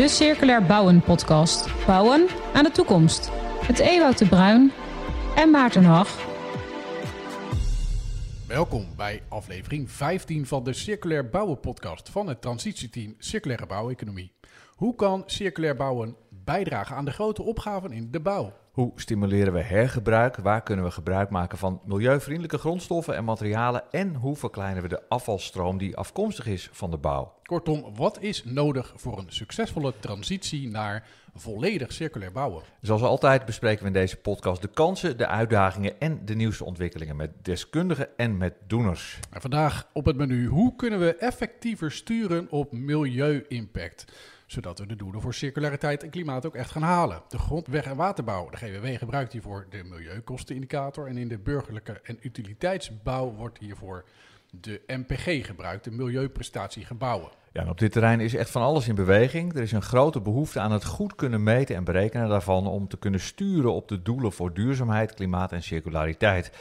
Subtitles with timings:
[0.00, 1.86] De Circulair Bouwen podcast.
[1.86, 3.30] Bouwen aan de toekomst.
[3.66, 4.72] Met Ewout de Bruin
[5.36, 6.08] en Maarten Hag.
[8.46, 14.32] Welkom bij aflevering 15 van de Circulair Bouwen podcast van het transitieteam Circulaire Bouweconomie.
[14.74, 18.52] Hoe kan circulair bouwen bijdragen aan de grote opgaven in de bouw?
[18.80, 20.36] Hoe stimuleren we hergebruik?
[20.36, 23.82] Waar kunnen we gebruik maken van milieuvriendelijke grondstoffen en materialen?
[23.90, 27.34] En hoe verkleinen we de afvalstroom die afkomstig is van de bouw?
[27.42, 32.62] Kortom, wat is nodig voor een succesvolle transitie naar volledig circulair bouwen?
[32.80, 37.16] Zoals altijd bespreken we in deze podcast de kansen, de uitdagingen en de nieuwste ontwikkelingen
[37.16, 39.18] met deskundigen en met doeners.
[39.30, 44.04] En vandaag op het menu: hoe kunnen we effectiever sturen op milieu-impact?
[44.50, 47.22] Zodat we de doelen voor circulariteit en klimaat ook echt gaan halen.
[47.28, 52.00] De grond, weg- en waterbouw, de GWW gebruikt hiervoor de milieukostenindicator en in de burgerlijke
[52.02, 54.04] en utiliteitsbouw wordt hiervoor
[54.50, 57.30] de MPG gebruikt, de milieuprestatiegebouwen.
[57.52, 59.54] Ja, en op dit terrein is echt van alles in beweging.
[59.54, 62.98] Er is een grote behoefte aan het goed kunnen meten en berekenen daarvan om te
[62.98, 66.52] kunnen sturen op de doelen voor duurzaamheid, klimaat en circulariteit.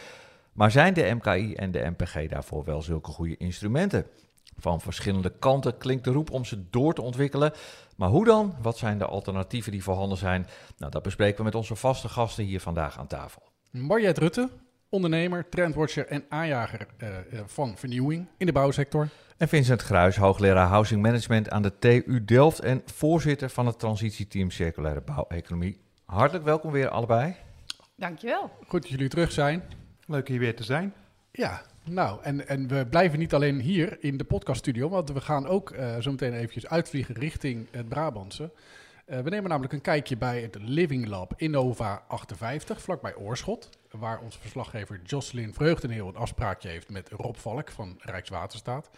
[0.53, 4.05] Maar zijn de MKI en de MPG daarvoor wel zulke goede instrumenten?
[4.59, 7.51] Van verschillende kanten klinkt de roep om ze door te ontwikkelen.
[7.95, 8.55] Maar hoe dan?
[8.61, 10.47] Wat zijn de alternatieven die voorhanden zijn?
[10.77, 13.41] Nou, dat bespreken we met onze vaste gasten hier vandaag aan tafel.
[13.71, 14.49] Mariette Rutte,
[14.89, 17.09] ondernemer, trendwatcher en aanjager uh,
[17.45, 19.09] van vernieuwing in de bouwsector.
[19.37, 24.51] En Vincent Gruis, hoogleraar Housing Management aan de TU Delft en voorzitter van het transitieteam
[24.51, 25.79] Circulaire Bouweconomie.
[26.05, 27.35] Hartelijk welkom weer allebei.
[27.95, 28.51] Dankjewel.
[28.67, 29.63] Goed dat jullie terug zijn.
[30.05, 30.93] Leuk hier weer te zijn.
[31.31, 35.47] Ja, nou, en, en we blijven niet alleen hier in de podcaststudio, want we gaan
[35.47, 38.51] ook uh, zo meteen eventjes uitvliegen richting het Brabantse.
[39.05, 43.69] Uh, we nemen namelijk een kijkje bij het Living Lab Innova 58, vlakbij Oorschot.
[43.91, 48.89] Waar onze verslaggever Jocelyn Vreugdenheel een afspraakje heeft met Rob Valk van Rijkswaterstaat.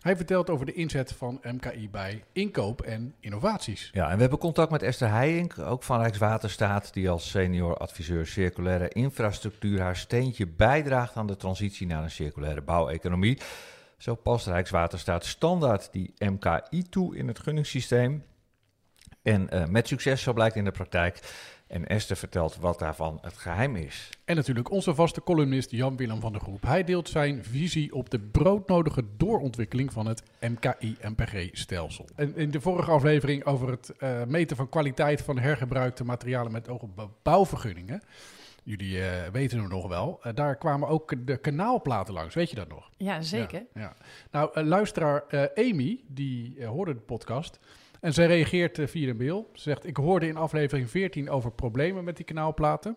[0.00, 3.90] Hij vertelt over de inzet van MKI bij inkoop en innovaties.
[3.92, 8.26] Ja, en we hebben contact met Esther Heijink, ook van Rijkswaterstaat, die als senior adviseur
[8.26, 13.38] circulaire infrastructuur haar steentje bijdraagt aan de transitie naar een circulaire bouweconomie.
[13.96, 18.24] Zo past Rijkswaterstaat standaard die MKI toe in het gunningssysteem.
[19.22, 21.20] En uh, met succes, zo blijkt in de praktijk.
[21.68, 24.10] En Esther vertelt wat daarvan het geheim is.
[24.24, 26.62] En natuurlijk onze vaste columnist Jan-Willem van der Groep.
[26.62, 32.06] Hij deelt zijn visie op de broodnodige doorontwikkeling van het MKI-MPG-stelsel.
[32.16, 36.68] En in de vorige aflevering over het uh, meten van kwaliteit van hergebruikte materialen met
[36.68, 38.02] oog op bouwvergunningen.
[38.62, 40.20] Jullie uh, weten het nog wel.
[40.24, 42.34] Uh, daar kwamen ook de kanaalplaten langs.
[42.34, 42.90] Weet je dat nog?
[42.96, 43.66] Ja, zeker.
[43.74, 43.96] Ja, ja.
[44.30, 45.24] Nou, luisteraar
[45.54, 47.58] Amy, die hoorde de podcast.
[48.00, 49.50] En zij reageert via een mail.
[49.52, 52.96] Ze zegt, ik hoorde in aflevering 14 over problemen met die kanaalplaten.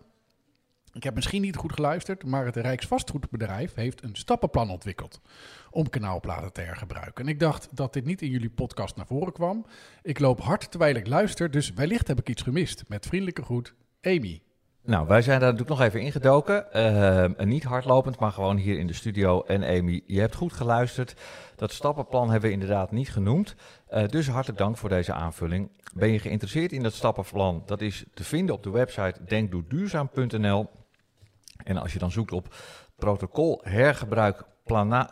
[0.92, 5.20] Ik heb misschien niet goed geluisterd, maar het Rijksvastgoedbedrijf heeft een stappenplan ontwikkeld
[5.70, 7.24] om kanaalplaten te hergebruiken.
[7.24, 9.66] En ik dacht dat dit niet in jullie podcast naar voren kwam.
[10.02, 12.84] Ik loop hard terwijl ik luister, dus wellicht heb ik iets gemist.
[12.88, 14.42] Met vriendelijke groet, Amy.
[14.84, 16.66] Nou, wij zijn daar natuurlijk nog even ingedoken.
[16.76, 19.42] Uh, niet hardlopend, maar gewoon hier in de studio.
[19.42, 21.14] En Amy, je hebt goed geluisterd.
[21.56, 23.54] Dat stappenplan hebben we inderdaad niet genoemd.
[23.90, 25.70] Uh, dus hartelijk dank voor deze aanvulling.
[25.94, 27.62] Ben je geïnteresseerd in dat stappenplan?
[27.66, 30.70] Dat is te vinden op de website denkdoorduurzaam.nl.
[31.64, 32.54] En als je dan zoekt op
[32.96, 34.44] protocol hergebruik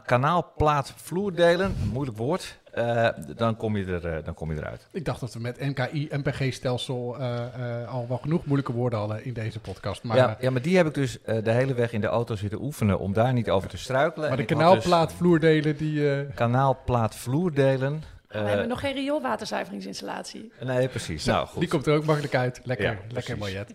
[0.04, 4.86] kanaalplaat vloerdelen, moeilijk woord, uh, dan, kom je er, uh, dan kom je eruit.
[4.92, 9.32] Ik dacht dat we met NKI, MPG-stelsel uh, al wel genoeg moeilijke woorden hadden in
[9.32, 10.02] deze podcast.
[10.02, 12.62] Maar, ja, ja, maar die heb ik dus de hele weg in de auto zitten
[12.62, 14.28] oefenen om daar niet over te struikelen.
[14.28, 16.26] Maar de kanaalplaat vloerdelen die...
[16.34, 18.02] Kanaalplaat vloerdelen.
[18.28, 20.52] we hebben nog geen rioolwaterzuiveringsinstallatie.
[20.60, 21.24] Nee, precies.
[21.24, 21.60] Nou, goed.
[21.60, 22.60] Die komt er ook makkelijk uit.
[22.64, 23.74] Lekker, ja, lekker Mariette.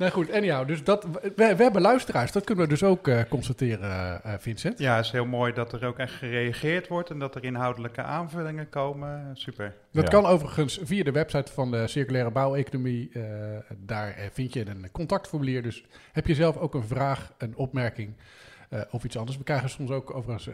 [0.00, 2.32] Nou goed, anyhow, dus dat, we, we, hebben luisteraars.
[2.32, 4.78] Dat kunnen we dus ook uh, constateren, uh, Vincent.
[4.78, 8.02] Ja, het is heel mooi dat er ook echt gereageerd wordt en dat er inhoudelijke
[8.02, 9.30] aanvullingen komen.
[9.32, 9.74] Super.
[9.92, 10.10] Dat ja.
[10.10, 13.10] kan overigens via de website van de Circulaire Bouweconomie.
[13.12, 13.24] Uh,
[13.76, 15.62] daar vind je een contactformulier.
[15.62, 18.16] Dus heb je zelf ook een vraag, een opmerking
[18.90, 19.36] of iets anders.
[19.36, 20.48] We krijgen soms ook overigens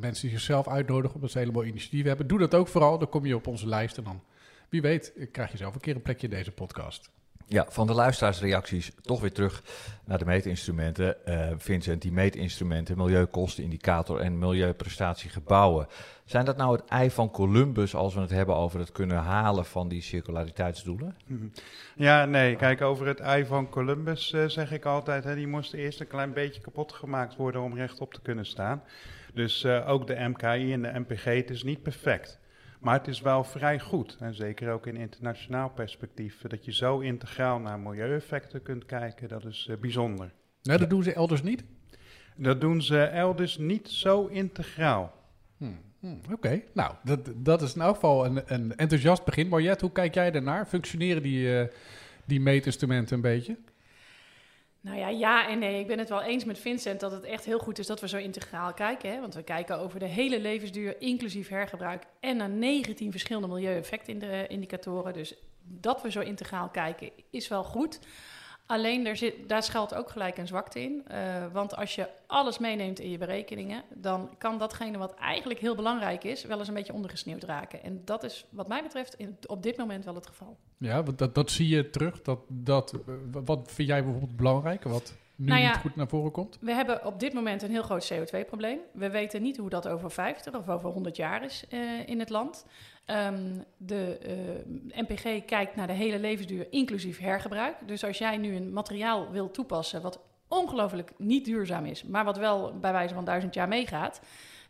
[0.00, 2.26] mensen die zichzelf uitnodigen omdat ze hele mooie initiatieven hebben.
[2.26, 2.98] Doe dat ook vooral.
[2.98, 4.22] Dan kom je op onze lijst en dan,
[4.68, 7.10] wie weet, krijg je zelf een keer een plekje in deze podcast.
[7.48, 9.62] Ja, van de luisteraarsreacties toch weer terug
[10.04, 11.16] naar de meetinstrumenten.
[11.28, 15.86] Uh, Vincent, die meetinstrumenten, milieukostenindicator en milieuprestatiegebouwen.
[16.24, 19.64] Zijn dat nou het ei van Columbus als we het hebben over het kunnen halen
[19.64, 21.16] van die circulariteitsdoelen?
[21.96, 22.56] Ja, nee.
[22.56, 26.06] Kijk, over het ei van Columbus uh, zeg ik altijd, hè, die moest eerst een
[26.06, 28.82] klein beetje kapot gemaakt worden om rechtop te kunnen staan.
[29.34, 32.38] Dus uh, ook de MKI en de MPG, het is niet perfect.
[32.86, 36.98] Maar het is wel vrij goed, en zeker ook in internationaal perspectief, dat je zo
[36.98, 40.32] integraal naar milieueffecten kunt kijken, dat is uh, bijzonder.
[40.62, 41.64] Nou, dat doen ze elders niet?
[42.36, 45.12] Dat doen ze elders niet zo integraal.
[45.56, 45.78] Hmm.
[46.00, 49.48] Hmm, Oké, nou, dat, dat is in elk geval een, een enthousiast begin.
[49.48, 50.66] Marjet, hoe kijk jij daarnaar?
[50.66, 51.68] Functioneren die, eh,
[52.24, 53.56] die meetinstrumenten een beetje?
[54.80, 55.80] Nou ja, ja en nee.
[55.80, 58.08] Ik ben het wel eens met Vincent dat het echt heel goed is dat we
[58.08, 59.10] zo integraal kijken.
[59.10, 59.20] Hè?
[59.20, 62.04] Want we kijken over de hele levensduur, inclusief hergebruik.
[62.20, 65.12] En naar 19 verschillende milieueffectindicatoren.
[65.12, 68.00] Dus dat we zo integraal kijken is wel goed.
[68.66, 71.04] Alleen er zit, daar schuilt ook gelijk een zwakte in.
[71.10, 75.74] Uh, want als je alles meeneemt in je berekeningen, dan kan datgene wat eigenlijk heel
[75.74, 77.82] belangrijk is, wel eens een beetje ondergesneeuwd raken.
[77.82, 80.56] En dat is wat mij betreft in, op dit moment wel het geval.
[80.78, 82.22] Ja, want dat, dat zie je terug.
[82.22, 82.94] Dat, dat,
[83.30, 84.82] wat vind jij bijvoorbeeld belangrijk?
[84.82, 86.58] Wat nu Nou ja, niet goed naar voren komt?
[86.60, 88.78] We hebben op dit moment een heel groot CO2-probleem.
[88.92, 92.30] We weten niet hoe dat over 50 of over 100 jaar is eh, in het
[92.30, 92.66] land.
[93.06, 97.76] Ehm, de eh, NPG kijkt naar de hele levensduur, inclusief hergebruik.
[97.86, 102.36] Dus als jij nu een materiaal wil toepassen wat ongelooflijk niet duurzaam is, maar wat
[102.36, 104.20] wel bij wijze van duizend jaar meegaat,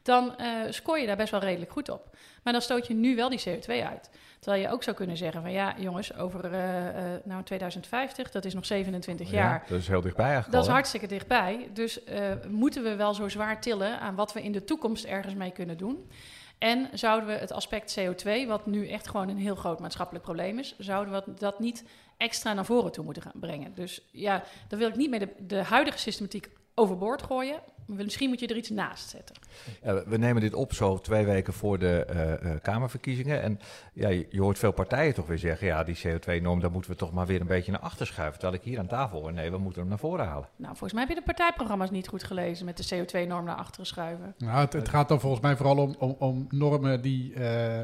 [0.03, 2.17] dan eh scoor je daar best wel redelijk goed op.
[2.43, 4.11] Maar dan stoot je nu wel die CO2 uit.
[4.41, 8.55] Terwijl je ook zou kunnen zeggen van ja, jongens, over eh, nou 2050, dat is
[8.55, 9.63] nog 27 jaar.
[9.63, 11.71] Ja, dat is heel dichtbij eigenlijk Dat is al, hartstikke dichtbij.
[11.73, 12.01] Dus
[12.49, 15.77] moeten we wel zo zwaar tillen aan wat we in de toekomst ergens mee kunnen
[15.77, 16.09] doen.
[16.59, 20.59] En zouden we het aspect CO2, wat nu echt gewoon een heel groot maatschappelijk probleem
[20.59, 21.85] is, zouden we dat niet
[22.17, 23.75] extra naar voren toe moeten gaan brengen.
[23.75, 27.61] Dus ja, dan wil ik niet meer de, de huidige systematiek overboord gooien.
[27.87, 29.37] Misschien moet je er iets naast zetten.
[29.83, 33.43] Ja, we- nemen dit op zo twee weken voor de eh, eh, Kamerverkiezingen.
[33.43, 33.61] En
[33.93, 35.67] ja, je, hoort veel partijen toch weer zeggen...
[35.67, 38.39] ja, die CO2-norm, daar moeten we toch maar weer een beetje naar achter schuiven.
[38.41, 40.49] Terwijl ik hier aan tafel hoor, nee, we moeten hem naar voren halen.
[40.57, 43.87] Nou, volgens mij heb je de partijprogramma's niet goed gelezen met de CO2-norm naar achteren
[43.87, 44.35] schuiven.
[44.39, 47.81] Nou, het, het gaat dan volgens mij vooral om, om, om normen die eh,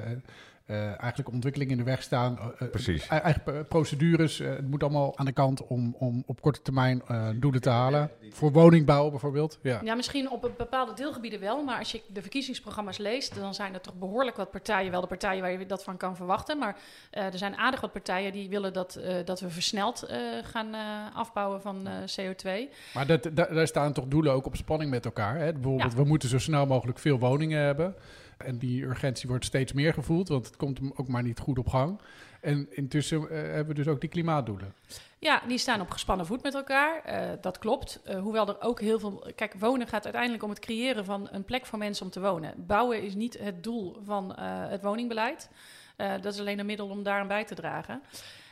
[0.66, 2.38] eigenlijk ontwikkeling in de weg staan.
[2.38, 3.04] Eh, eh, Precies.
[3.10, 4.40] e- Eigen eh, procedures.
[4.40, 7.70] eh, het moet allemaal aan de kant om, om op korte termijn eh, doelen te
[7.70, 8.10] halen.
[8.30, 9.58] Voor woningbouw bijvoorbeeld.
[9.62, 9.80] Ja.
[9.84, 13.74] Ja, misschien op een bepaalde deelgebieden wel, maar als je de verkiezingsprogramma's leest, dan zijn
[13.74, 16.76] er toch behoorlijk wat partijen, wel de partijen waar je dat van kan verwachten, maar
[17.10, 20.74] eh, er zijn aardig wat partijen die willen dat, eh, dat we versneld eh, gaan
[20.74, 20.80] eh,
[21.16, 22.72] afbouwen van eh, CO2.
[22.94, 25.36] Maar dat, daar, daar staan toch doelen ook op spanning met elkaar.
[25.38, 25.52] Hè?
[25.52, 25.98] Bijvoorbeeld, Ja.
[25.98, 27.94] we moeten zo snel mogelijk veel woningen hebben.
[28.44, 31.68] En die urgentie wordt steeds meer gevoeld, want het komt ook maar niet goed op
[31.68, 32.00] gang.
[32.42, 34.74] En intussen eh, hebben we dus ook die klimaatdoelen.
[35.18, 37.04] Ja, die staan op gespannen voet met elkaar.
[37.04, 38.00] Eh, dat klopt.
[38.04, 39.32] Eh, hoewel er ook heel veel.
[39.34, 42.54] Kijk, wonen gaat uiteindelijk om het creëren van een plek voor mensen om te wonen.
[42.66, 45.48] Bouwen is niet het doel van het woningbeleid.
[45.96, 48.02] Dat is alleen een middel om daaraan bij te dragen.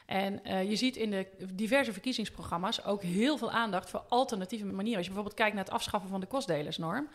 [0.06, 4.96] En je ziet in de diverse verkiezingsprogramma's ook heel veel aandacht voor alternatieve manieren.
[4.96, 7.08] Als je bijvoorbeeld kijkt naar het afschaffen van de kostdelersnorm.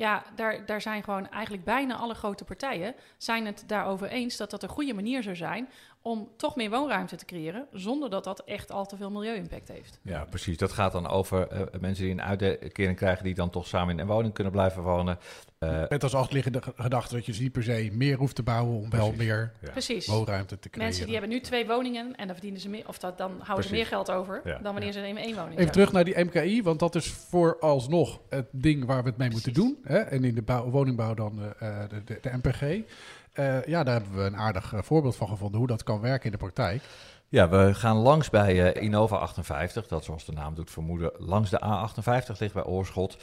[0.00, 4.50] Ja, daar, daar zijn gewoon eigenlijk bijna alle grote partijen zijn het daarover eens dat
[4.50, 5.68] dat een goede manier zou zijn
[6.02, 9.98] om toch meer woonruimte te creëren, zonder dat dat echt al te veel milieu-impact heeft.
[10.02, 10.56] Ja, precies.
[10.58, 13.24] Dat gaat dan over eh, mensen die een uitkering krijgen...
[13.24, 15.18] die dan toch samen in een woning kunnen blijven wonen.
[15.58, 18.42] Eh, Met als achterliggende ge- gedachte dat je dus niet per se meer hoeft te
[18.42, 19.70] bouwen om wel meer ja.
[19.70, 20.06] Precies.
[20.06, 20.84] woonruimte te creëren.
[20.88, 23.66] Mensen die hebben nu twee woningen en dan verdienen ze meer, of dat, dan houden
[23.68, 24.58] ze meer geld over Ja.
[24.58, 28.20] dan wanneer ze in één woning Even terug naar die MKI, want dat is vooralsnog
[28.28, 29.78] het ding waar we het mee moeten doen.
[29.84, 29.98] Hè?
[29.98, 32.92] En in de bouw- woningbouw dan eh, de, de, de MPG.
[33.32, 36.24] Eh, ja, daar hebben we een aardig eh, voorbeeld van gevonden hoe dat kan werken
[36.24, 36.82] in de praktijk.
[37.28, 41.50] Ja, we gaan langs bij eh, Innova 58, dat zoals de naam doet vermoeden, langs
[41.50, 43.16] de A58 ligt bij Oorschot.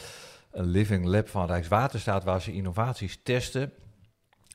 [0.52, 3.74] Een living lab van Rijkswaterstaat waar ze innovaties testen.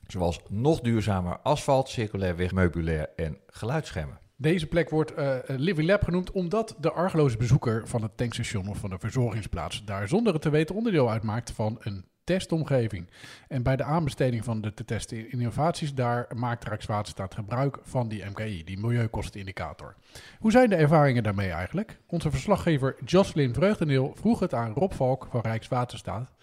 [0.07, 4.22] Zoals nog duurzamer asfalt, circulair wegmeubilair en geluidsschermen.
[4.43, 8.77] Deze plek wordt eh, Living Lab genoemd omdat de argeloze bezoeker van het tankstation of
[8.77, 13.09] van de verzorgingsplaats daar zonder het te weten onderdeel uitmaakt van een testomgeving.
[13.47, 18.25] En bij de aanbesteding van de te testen innovaties, daar maakt Rijkswaterstaat gebruik van die
[18.25, 19.95] MKI, die milieukostenindicator.
[20.39, 21.99] Hoe zijn de ervaringen daarmee eigenlijk?
[22.07, 26.33] Onze verslaggever Jocelyn Vreugdeneel vroeg het aan Rob Valk van Rijkswaterstaat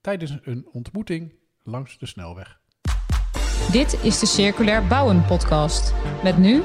[0.00, 2.61] tijdens een ontmoeting langs de snelweg.
[3.72, 5.94] Dit is de Circulair Bouwen podcast.
[6.22, 6.62] Met nu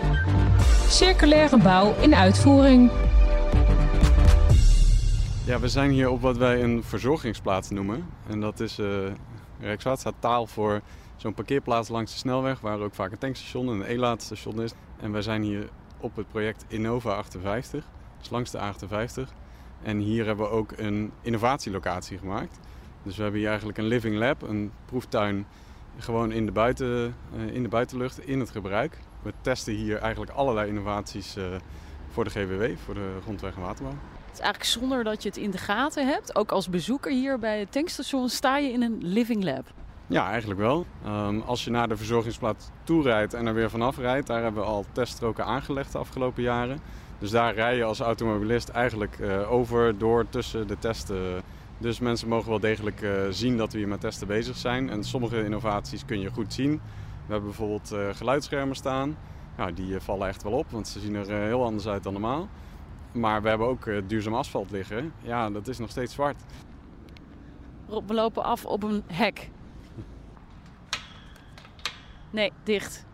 [0.88, 2.92] circulaire bouw in uitvoering.
[5.46, 8.06] Ja, we zijn hier op wat wij een verzorgingsplaats noemen.
[8.30, 8.88] En dat is eh
[9.60, 10.82] Rijkswaterstaat taal voor
[11.16, 14.72] zo'n parkeerplaats langs de snelweg, waar ook vaak een tankstation en een e-laadstation is.
[15.00, 17.86] En wij zijn hier op het project Innova 58,
[18.20, 19.34] dus langs de A58.
[19.84, 22.60] En hier hebben we ook een innovatielocatie gemaakt.
[23.04, 25.46] Dus we hebben hier eigenlijk een living lab, een proeftuin,
[25.98, 28.98] gewoon in de, buiten, eh, in de buitenlucht, in het gebruik.
[29.22, 31.44] We testen hier eigenlijk allerlei innovaties eh,
[32.12, 33.94] voor de GWW, voor de grondweg en waterbouw.
[34.26, 36.36] Het is eigenlijk zonder dat je het in de gaten hebt.
[36.36, 39.66] Ook als bezoeker hier bij het tankstation sta je in een living lab.
[40.08, 40.86] Ja, eigenlijk wel.
[41.04, 44.62] Ehm, als je naar de verzorgingsplaats toe rijdt en er weer vanaf rijdt, daar hebben
[44.62, 46.80] we al teststroken aangelegd de afgelopen jaren.
[47.20, 51.42] Dus daar rij je als automobilist eigenlijk uh, over, door, tussen de testen.
[51.78, 54.90] Dus mensen mogen wel degelijk uh, zien dat we hier met testen bezig zijn.
[54.90, 56.72] En sommige innovaties kun je goed zien.
[57.26, 59.18] We hebben bijvoorbeeld uh, geluidsschermen staan.
[59.58, 62.50] Nou, die vallen echt wel op, want ze zien er heel anders uit dan normaal.
[63.12, 65.14] Maar we hebben ook duurzaam asfalt liggen.
[65.22, 66.44] Ja, dat is nog steeds zwart.
[67.86, 69.50] We lopen af op een hek.
[72.30, 73.06] Nee, dicht.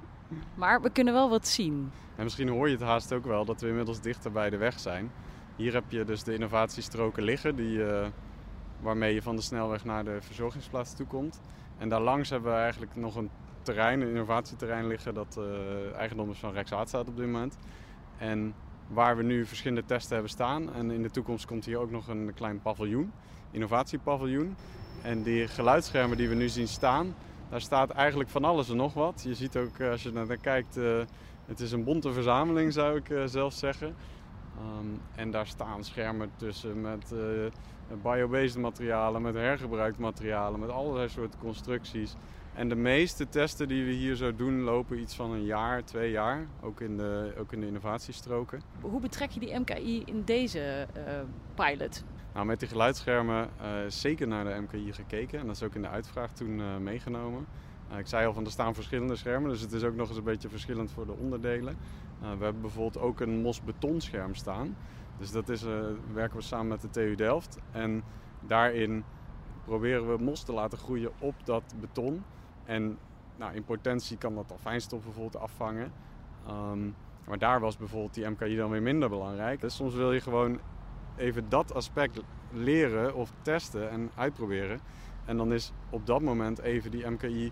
[0.55, 1.91] Maar we kunnen wel wat zien.
[2.15, 4.79] En misschien hoor je het haast ook wel dat we inmiddels dichter bij de weg
[4.79, 5.12] zijn.
[5.55, 8.05] Hier heb je dus de innovatiestroken liggen, die, uh,
[8.83, 11.41] waarmee je van de snelweg naar de verzorgingsplaats toe komt.
[11.77, 13.29] En daarlangs hebben we eigenlijk nog een
[13.61, 17.57] terrein, een innovatieterrein liggen, dat uh, eigendom is van Rijkswaterstaat op dit moment.
[18.17, 18.53] En
[18.87, 20.73] waar we nu verschillende testen hebben staan.
[20.73, 23.11] En in de toekomst komt hier ook nog een klein paviljoen,
[23.51, 24.55] innovatiepaviljoen.
[25.01, 27.15] En die geluidsschermen die we nu zien staan,
[27.49, 29.21] daar staat eigenlijk van alles en nog wat.
[29.25, 31.01] Je ziet ook, eh, als je naar kijkt, uh,
[31.45, 33.95] het is een bonte verzameling zou ik uh, zelf zeggen.
[34.77, 37.13] Um, en daar staan schermen tussen met
[38.01, 42.15] biobased materialen, met hergebruikt materialen, met allerlei soorten constructies.
[42.53, 46.12] En de meeste testen die we hier zo doen lopen iets van een jaar, twee
[46.12, 48.62] jaar, ook in de, ook in de innovatiestroken.
[48.81, 51.03] Hoe betrek je die MKI in deze uh,
[51.53, 52.03] pilot?
[52.33, 55.81] Nou, met die geluidsschermen uh, zeker naar de MKI gekeken en dat is ook in
[55.81, 57.45] de uitvraag toen uh, meegenomen.
[57.97, 60.23] ik zei al van er staan verschillende schermen, dus het is ook nog eens een
[60.23, 61.77] beetje verschillend voor de onderdelen.
[62.19, 64.75] we hebben bijvoorbeeld ook een mos betonscherm staan.
[65.23, 65.61] Dus dat is,
[66.13, 68.03] werken we samen met de TU Delft en
[68.39, 69.03] daarin
[69.65, 72.23] proberen we mos te laten groeien op dat beton.
[72.63, 72.97] En
[73.35, 75.91] nou, in potentie kan dat al fijnstof bijvoorbeeld afvangen.
[76.49, 76.95] Um,
[77.27, 79.61] maar daar was bijvoorbeeld die MKI dan weer minder belangrijk.
[79.61, 80.59] Dus soms wil je gewoon
[81.15, 84.79] even dat aspect leren of testen en uitproberen.
[85.25, 87.51] En dan is op dat moment even die MKI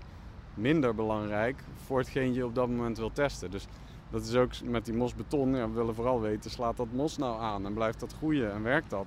[0.54, 3.52] minder belangrijk voor hetgeen je op dat moment wil testen.
[3.52, 3.68] Dus
[4.12, 5.56] dat is ook met die mosbeton.
[5.56, 8.64] Ja, we willen vooral weten, slaat dat mos nou aan en blijft dat groeien en
[8.64, 9.06] werkt dat?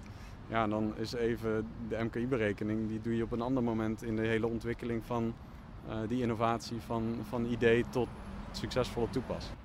[0.49, 4.27] Ja, dan is even de MKI-berekening, die doe je op een ander moment in de
[4.27, 5.35] hele ontwikkeling van
[5.89, 8.09] uh, die innovatie van, van idee tot
[8.53, 9.57] succesvolle toepassing.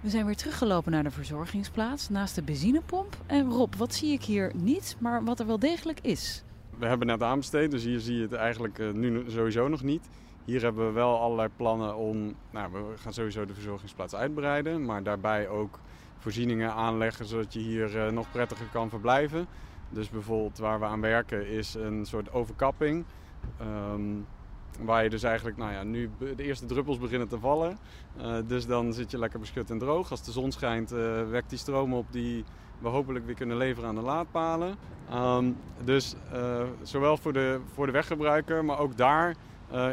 [0.00, 3.16] We zijn weer teruggelopen naar de verzorgingsplaats naast de benzinepomp.
[3.26, 6.44] En Rob, wat zie ik hier niet, maar wat er wel degelijk is?
[6.78, 10.08] We hebben net aanbesteed, dus hier zie je het eigenlijk uh, nu sowieso nog niet.
[10.44, 15.02] Hier hebben we wel allerlei plannen om, nou, we gaan sowieso de verzorgingsplaats uitbreiden, maar
[15.02, 15.78] daarbij ook
[16.18, 19.46] voorzieningen aanleggen zodat je hier uh, nog prettiger kan verblijven.
[19.88, 23.04] Dus bijvoorbeeld waar we aan werken is een soort overkapping.
[23.92, 24.26] Um,
[24.80, 27.78] waar je dus eigenlijk, nou ja, nu de eerste druppels beginnen te vallen.
[28.20, 30.10] Uh, dus dan zit je lekker beschut en droog.
[30.10, 32.44] Als de zon schijnt, uh, wekt die stroom op die
[32.78, 34.76] we hopelijk weer kunnen leveren aan de laadpalen.
[35.14, 36.14] Um, dus
[36.82, 39.36] zowel voor de, voor de weggebruiker, maar ook daar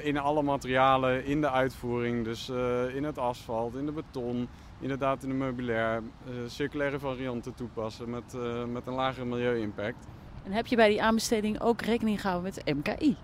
[0.02, 2.24] in alle materialen, in de uitvoering.
[2.24, 2.50] Dus
[2.94, 4.48] in het asfalt, in de beton,
[4.80, 6.02] inderdaad in de meubilair.
[6.48, 8.38] circulaire varianten toepassen met,
[8.72, 10.08] met een lagere milieu-impact.
[10.44, 13.16] En heb je bij die aanbesteding ook rekening gehouden met de MKI?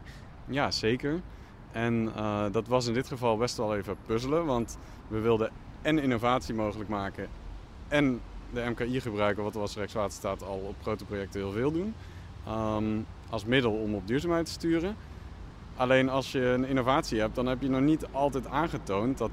[0.45, 1.21] Ja, zeker.
[1.71, 2.11] En
[2.51, 6.89] dat was in dit geval best wel even puzzelen, want we wilden en innovatie mogelijk
[6.89, 7.27] maken
[7.87, 8.21] en
[8.53, 11.93] de MKI gebruiken, wat was Rijkswaterstaat al op grote projecten heel veel doen,
[12.47, 14.95] um, als middel om op duurzaamheid te sturen.
[15.75, 19.31] Alleen als je een innovatie hebt, dan heb je nog niet altijd aangetoond dat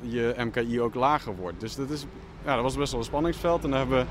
[0.00, 1.60] je MKI ook lager wordt.
[1.60, 2.06] Dus dat, is,
[2.44, 3.64] ja, dat was best wel een spanningsveld.
[3.64, 4.06] En daar hebben we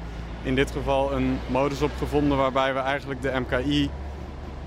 [0.47, 3.89] in dit geval een modus op gevonden waarbij we eigenlijk de MKI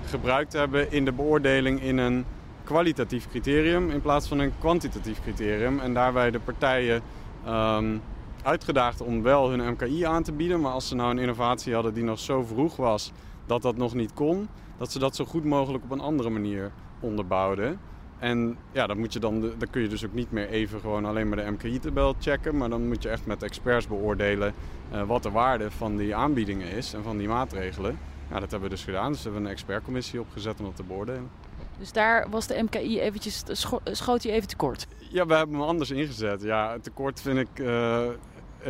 [0.05, 2.25] gebruikt hebben in de beoordeling in een
[2.63, 5.79] kwalitatief criterium in plaats van een kwantitatief criterium.
[5.79, 7.01] En daarbij de partijen
[7.47, 8.01] um,
[8.43, 10.61] uitgedaagd om wel hun MKI aan te bieden.
[10.61, 13.11] Maar als ze nou een innovatie hadden die nog zo vroeg was
[13.45, 16.71] dat dat nog niet kon, dat ze dat zo goed mogelijk op een andere manier
[17.03, 17.79] onderbouwden.
[18.19, 21.05] En ja, dan, moet je dan, dan kun je dus ook niet meer even gewoon
[21.05, 22.57] alleen maar de MKI-tabel checken.
[22.57, 24.53] Maar dan moet je echt met experts beoordelen
[24.93, 27.99] uh, wat de waarde van die aanbiedingen is en van die maatregelen.
[28.29, 29.11] Ja, dat hebben we dus gedaan.
[29.11, 31.29] Dus we hebben een expertcommissie opgezet om dat te beoordelen.
[31.77, 34.87] Dus daar was de MKI eventjes, scho schoot hij even tekort?
[35.09, 36.41] Ja, we hebben hem anders ingezet.
[36.41, 38.01] Ja, tekort vind ik uh,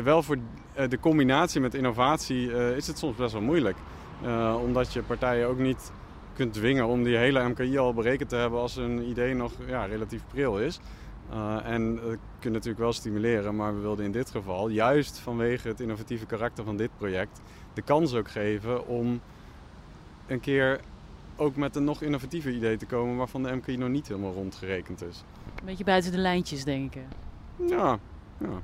[0.03, 0.37] wel voor
[0.89, 3.77] de combinatie met innovatie uh, is het soms best wel moeilijk.
[4.63, 5.91] Omdat je partijen ook niet
[6.33, 9.85] kunt dwingen om die hele MKI al berekend te hebben als een idee nog ja,
[9.85, 10.79] relatief pril is.
[11.63, 15.67] en dat kun je natuurlijk wel stimuleren, maar we wilden in dit geval, juist vanwege
[15.67, 17.41] het innovatieve karakter van dit project,
[17.73, 19.21] de kans ook geven om
[20.27, 20.79] een keer
[21.35, 25.03] ook met een nog innovatiever idee te komen waarvan de MKI nog niet helemaal rondgerekend
[25.03, 25.23] is.
[25.59, 27.03] Een beetje buiten de lijntjes denken.
[27.67, 27.99] Ja,
[28.37, 28.61] ja.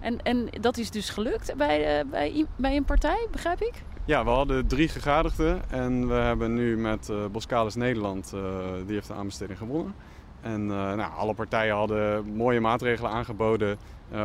[0.00, 3.82] En, en dat is dus gelukt bij, uh, bij, bij een partij, begrijp ik?
[4.06, 8.42] Ja, we hadden drie gegadigden en we hebben nu met uh, Boskalis Nederland, uh,
[8.86, 9.94] die heeft de aanbesteding gewonnen.
[10.40, 13.78] En nou, alle partijen hadden mooie maatregelen aangeboden,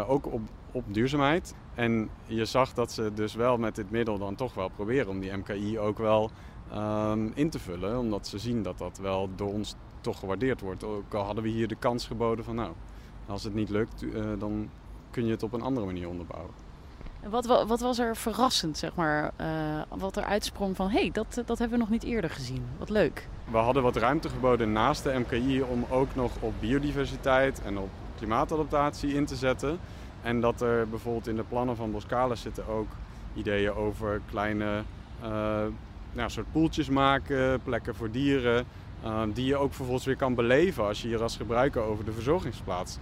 [0.07, 1.55] ook op op duurzaamheid.
[1.75, 5.19] En je zag dat ze dus wel met dit middel dan toch wel proberen om
[5.19, 6.31] die MKI ook wel
[6.71, 7.99] ehm, in te vullen.
[7.99, 10.83] Omdat ze zien dat dat wel door ons toch gewaardeerd wordt.
[10.83, 12.71] Ook al hadden we hier de kans geboden van nou,
[13.27, 14.05] als het niet lukt,
[14.39, 14.69] dan
[15.11, 16.68] kun je het op een andere manier onderbouwen.
[17.27, 19.31] Wat, wat, was er verrassend, zeg maar?
[19.41, 19.47] Uh,
[19.89, 22.65] wat er uitsprong van, hé, hey, dat, dat hebben we nog niet eerder gezien.
[22.77, 23.27] Wat leuk.
[23.51, 27.89] We hadden wat ruimte geboden naast de MKI om ook nog op biodiversiteit en op
[28.17, 29.79] klimaatadaptatie in te zetten.
[30.21, 32.87] En dat er bijvoorbeeld in de plannen van Boskalis zitten ook
[33.33, 34.83] ideeën over kleine
[35.23, 35.29] uh,
[36.11, 38.65] nou, soort poeltjes maken, plekken voor dieren.
[39.33, 42.97] Die je ook vervolgens weer kan beleven als je hier als gebruiker over de verzorgingsplaats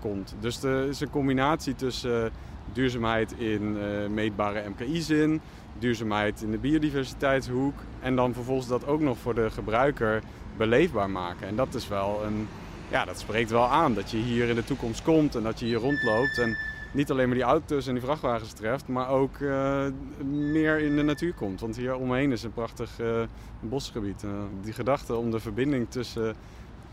[0.00, 0.34] komt.
[0.40, 2.30] Dus er is een combinatie tussen
[2.72, 5.40] duurzaamheid in uh, meetbare MKI-zin,
[5.78, 10.22] duurzaamheid in de biodiversiteitshoek en dan vervolgens dat ook nog voor de gebruiker
[10.56, 11.46] beleefbaar maken.
[11.46, 12.48] En dat is wel een,
[12.90, 15.66] ja, dat spreekt wel aan dat je hier in de toekomst komt en dat je
[15.66, 16.56] hier rondloopt en
[16.92, 19.86] niet alleen maar die auto's en die vrachtwagens treft, maar ook uh,
[20.24, 21.60] meer in de natuur komt.
[21.60, 23.22] Want hier omheen is een prachtig uh,
[23.60, 24.24] bosgebied.
[24.62, 26.34] Die gedachte om de verbinding tussen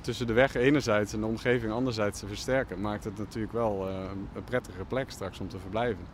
[0.03, 3.95] tussen de weg enerzijds en de omgeving anderzijds te versterken, maakt het natuurlijk wel uh,
[4.35, 6.05] een prettige plek straks om te verblijven.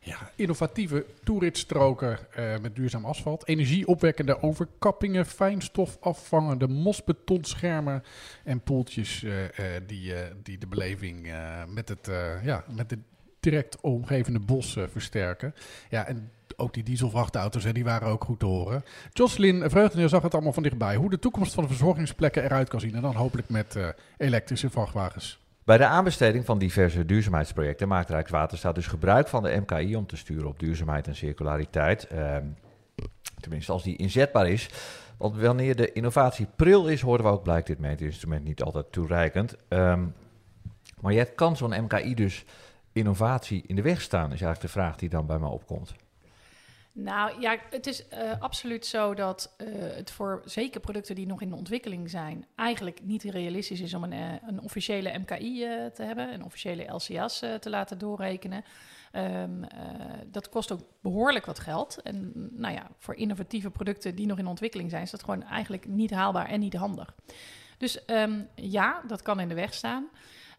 [0.00, 8.02] Ja, innovatieve toeritstroken uh, met duurzaam asfalt, energieopwekkende overkappingen, fijnstof afvangende mosbetonschermen
[8.44, 9.32] en poeltjes uh,
[9.86, 11.32] die, die de beleving
[11.68, 12.10] met het,
[12.42, 13.00] ja, met het
[13.40, 15.54] direct omgevende bos versterken.
[15.88, 16.30] Ja, en
[16.60, 18.84] ook die dieselvrachtauto's, hè, die waren ook goed te horen.
[19.12, 20.96] Jocelyn Vreugdeneer zag het allemaal van dichtbij.
[20.96, 22.94] Hoe de toekomst van de verzorgingsplekken eruit kan zien.
[22.94, 25.40] En dan hopelijk met uh, elektrische vrachtwagens.
[25.64, 30.16] Bij de aanbesteding van diverse duurzaamheidsprojecten maakt Rijkswaterstaat dus gebruik van de MKI om te
[30.16, 32.06] sturen op duurzaamheid en circulariteit.
[32.06, 32.44] Ehm,
[33.40, 34.70] tenminste, als die inzetbaar is.
[35.18, 39.56] Want wanneer de innovatie pril is, horen we ook, blijkt dit meetinstrument niet altijd toereikend.
[39.68, 40.14] Um,
[41.00, 42.44] maar je kan zo'n MKI dus
[42.92, 45.94] innovatie in de weg staan, is eigenlijk de vraag die dan bij me opkomt.
[47.02, 51.40] Nou ja, het is uh, absoluut zo dat uh, het voor zeker producten die nog
[51.40, 55.58] in de ontwikkeling zijn, eigenlijk niet realistisch is om een, uh, een officiële MKI
[55.94, 58.64] te hebben, een officiële LCA's te laten doorrekenen.
[59.12, 59.64] Um,
[60.26, 62.02] dat kost ook behoorlijk wat geld.
[62.02, 65.86] En nou ja, voor innovatieve producten die nog in ontwikkeling zijn, is dat gewoon eigenlijk
[65.86, 67.14] niet haalbaar en niet handig.
[67.78, 70.08] Dus um, ja, dat kan in de weg staan.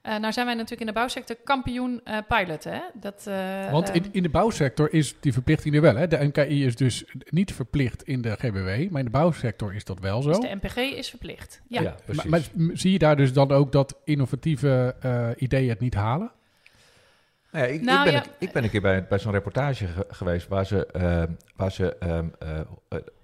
[0.03, 2.63] Uh, nou zijn wij natuurlijk in de bouwsector kampioen uh, pilot.
[2.63, 2.79] Hè?
[2.93, 5.95] Dat, uh, Want in, in, de bouwsector is die verplichting er wel.
[5.95, 6.07] Hè?
[6.07, 9.99] De MKI is dus niet verplicht in de GBW, maar in de bouwsector is dat
[9.99, 10.29] wel zo.
[10.29, 11.61] Dus de MPG is verplicht.
[11.67, 12.41] Ja, ja maar, maar,
[12.73, 14.95] zie je daar dus dan ook dat innovatieve
[15.37, 16.31] ideeën het niet halen?
[17.51, 18.23] Nou ja, ik, nou, ik, ben ja.
[18.23, 20.87] een, ik, ben een, keer bij, bij zo'n reportage ge geweest waar ze,
[21.55, 22.33] waar ze um,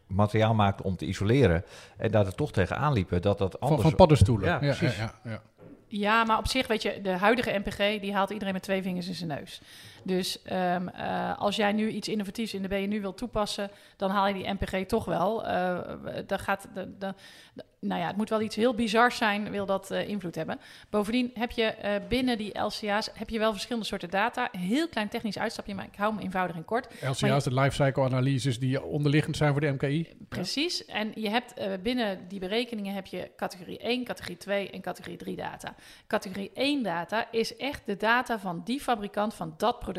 [0.08, 1.64] materiaal maakten om te isoleren.
[1.98, 3.82] En daar er toch tegenaan liepen dat dat anders...
[3.82, 4.50] Van, van paddenstoelen.
[4.50, 4.98] Ja, precies.
[4.98, 5.42] ja,
[5.88, 9.08] ja, maar op zich, weet je, de huidige MPG die haalt iedereen met twee vingers
[9.08, 9.62] in zijn neus.
[10.04, 14.28] Dus um, uh, als jij nu iets innovatiefs in de BNU wil toepassen, dan haal
[14.28, 15.42] je die MPG toch wel.
[15.42, 15.50] Uh,
[16.28, 17.14] daar gaat de, de,
[17.54, 20.60] de, nou ja, het moet wel iets heel bizars zijn, wil dat uh, invloed hebben.
[20.90, 21.74] Bovendien heb je
[22.10, 24.50] binnen die LCA's heb je wel verschillende soorten data.
[24.52, 26.88] Heel klein technisch uitstapje, maar ik hou me eenvoudig en kort.
[27.02, 30.08] LCA's, de lifecycle analyses die onderliggend zijn voor de MKI.
[30.30, 30.84] Precies.
[30.88, 30.94] Ja.
[30.94, 35.36] En je hebt binnen die berekeningen heb je categorie 1, categorie 2 en categorie 3
[35.36, 35.76] data.
[36.08, 39.97] Categorie 1 data is echt de data van die fabrikant van dat product.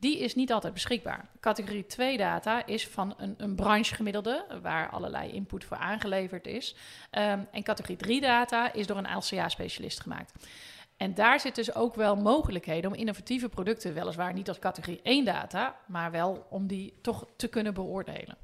[0.00, 1.28] Die is niet altijd beschikbaar.
[1.40, 6.74] Categorie 2 data is van een, een branchegemiddelde, waar allerlei input voor aangeleverd is.
[7.10, 10.32] Um, en categorie 3 data is door een LCA-specialist gemaakt.
[10.96, 15.24] En daar zitten dus ook wel mogelijkheden om innovatieve producten, weliswaar niet als categorie 1
[15.24, 18.36] data, maar wel om die toch te kunnen beoordelen.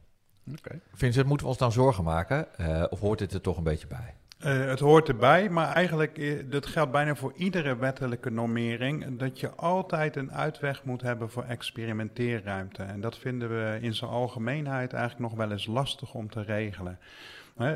[0.58, 0.80] Okay.
[0.92, 2.48] Vincent, moeten we ons dan zorgen maken?
[2.60, 4.14] Uh, of hoort dit er toch een beetje bij?
[4.44, 9.40] Uh, het hoort erbij, maar eigenlijk uh, dat geldt bijna voor iedere wettelijke normering, dat
[9.40, 12.82] je altijd een uitweg moet hebben voor experimenteerruimte.
[12.82, 16.98] En dat vinden we in zijn algemeenheid eigenlijk nog wel eens lastig om te regelen.
[17.60, 17.66] Uh,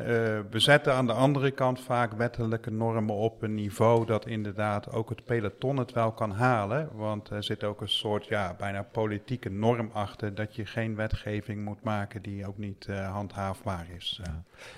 [0.49, 5.09] we zetten aan de andere kant vaak wettelijke normen op een niveau dat inderdaad ook
[5.09, 6.89] het peloton het wel kan halen.
[6.93, 11.63] Want er zit ook een soort ja, bijna politieke norm achter dat je geen wetgeving
[11.65, 14.21] moet maken die ook niet uh, handhaafbaar is.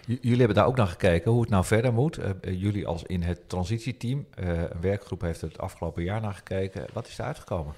[0.05, 2.19] Jullie hebben daar ook naar gekeken hoe het nou verder moet.
[2.19, 6.85] Uh, jullie als in het transitieteam, een werkgroep heeft het afgelopen jaar naar gekeken.
[6.93, 7.73] Wat is er uitgekomen?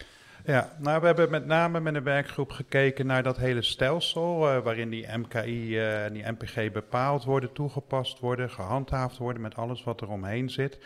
[0.45, 4.63] Ja, nou we hebben met name met een werkgroep gekeken naar dat hele stelsel uh,
[4.63, 9.83] waarin die MKI uh, en die MPG bepaald worden, toegepast worden, gehandhaafd worden met alles
[9.83, 10.77] wat er omheen zit.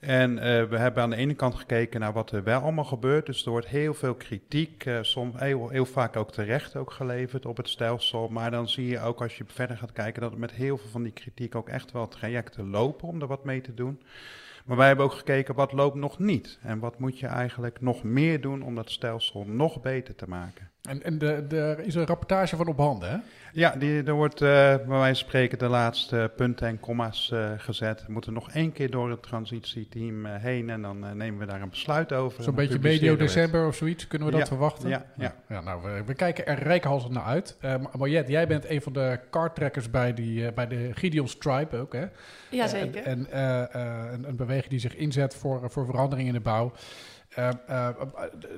[0.00, 3.26] En uh, we hebben aan de ene kant gekeken naar wat er wel allemaal gebeurt.
[3.26, 7.56] Dus er wordt heel veel kritiek, soms heel, heel, vaak ook terecht ook geleverd op
[7.56, 8.28] het stelsel.
[8.28, 11.02] Maar dan zie je ook als je verder gaat kijken dat met heel veel van
[11.02, 14.00] die kritiek ook echt wel trajecten lopen om er wat mee te doen.
[14.68, 16.58] Maar wij hebben ook gekeken wat loopt nog niet.
[16.62, 20.70] En wat moet je eigenlijk nog meer doen om dat stelsel nog beter te maken.
[20.82, 23.16] En, en de, de, er is een rapportage van op handen, hè?
[23.52, 27.50] Ja, die, er wordt uh, bij wijze van spreken de laatste punten en comma's uh,
[27.56, 28.04] gezet.
[28.06, 31.62] We moeten nog één keer door het transitieteam uh, heen en dan nemen we daar
[31.62, 32.42] een besluit over.
[32.42, 34.88] Zo'n beetje medio december of zoiets, kunnen we dat ja, verwachten?
[34.88, 35.34] Ja, ja.
[35.48, 37.56] ja nou, we, we, kijken er rijkhalsend naar uit.
[37.64, 41.92] Uh, Mariette, jij bent een van de karttrekkers bij, die, bij de Gideon's Tribe ook,
[41.92, 42.06] hè?
[42.50, 43.02] Jazeker.
[43.02, 43.68] En, en
[44.12, 46.72] een, een beweging die zich inzet voor, voor verandering in de bouw.
[47.38, 47.88] Uh, uh,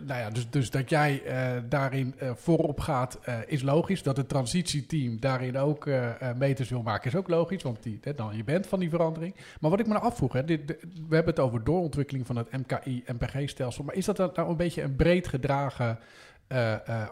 [0.06, 4.02] nou ja, dus, dus dat jij uh, daarin voorop gaat, is logisch.
[4.02, 5.88] Dat het transitieteam daarin ook
[6.36, 7.62] meters wil maken, is ook logisch.
[7.62, 9.34] Want die, dan, je bent van die verandering.
[9.60, 10.60] Maar wat ik me nou afvroeg, hè, dit,
[11.08, 13.84] we hebben het over doorontwikkeling van het MKI-MPG-stelsel.
[13.84, 15.98] Maar is dat nou een beetje een breed gedragen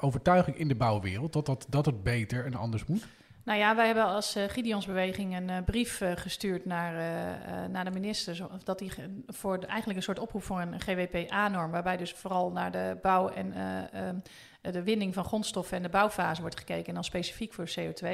[0.00, 1.32] overtuiging in de bouwwereld?
[1.32, 3.06] Dat, dat, dat het beter en anders moet?
[3.48, 6.92] Nou ja, wij hebben als uh, Gideonsbeweging een uh, brief uh, gestuurd naar,
[7.70, 8.46] naar de minister.
[8.64, 8.92] Dat die
[9.26, 11.70] voor eigenlijk een soort oproep voor een GWP-A-norm.
[11.70, 13.52] Waarbij dus vooral naar de bouw en
[14.60, 16.86] de winning van grondstoffen en de bouwfase wordt gekeken.
[16.86, 18.08] En dan specifiek voor CO2.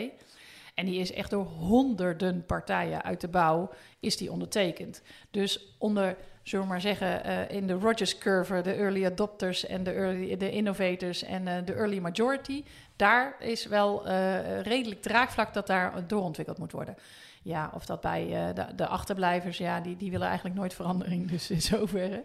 [0.75, 5.03] En die is echt door honderden partijen uit de bouw is die ondertekend.
[5.31, 9.85] Dus onder, zullen we maar zeggen, uh, in de Rogers curve, de early adopters en
[9.85, 12.65] de, early, de innovators en uh, de early majority,
[12.97, 16.97] daar is wel uh, redelijk draagvlak dat daar doorontwikkeld moet worden.
[17.43, 21.29] Ja, of dat bij de, de, achterblijvers, ja, die, die willen eigenlijk nooit verandering.
[21.31, 22.25] Dus in zoverre,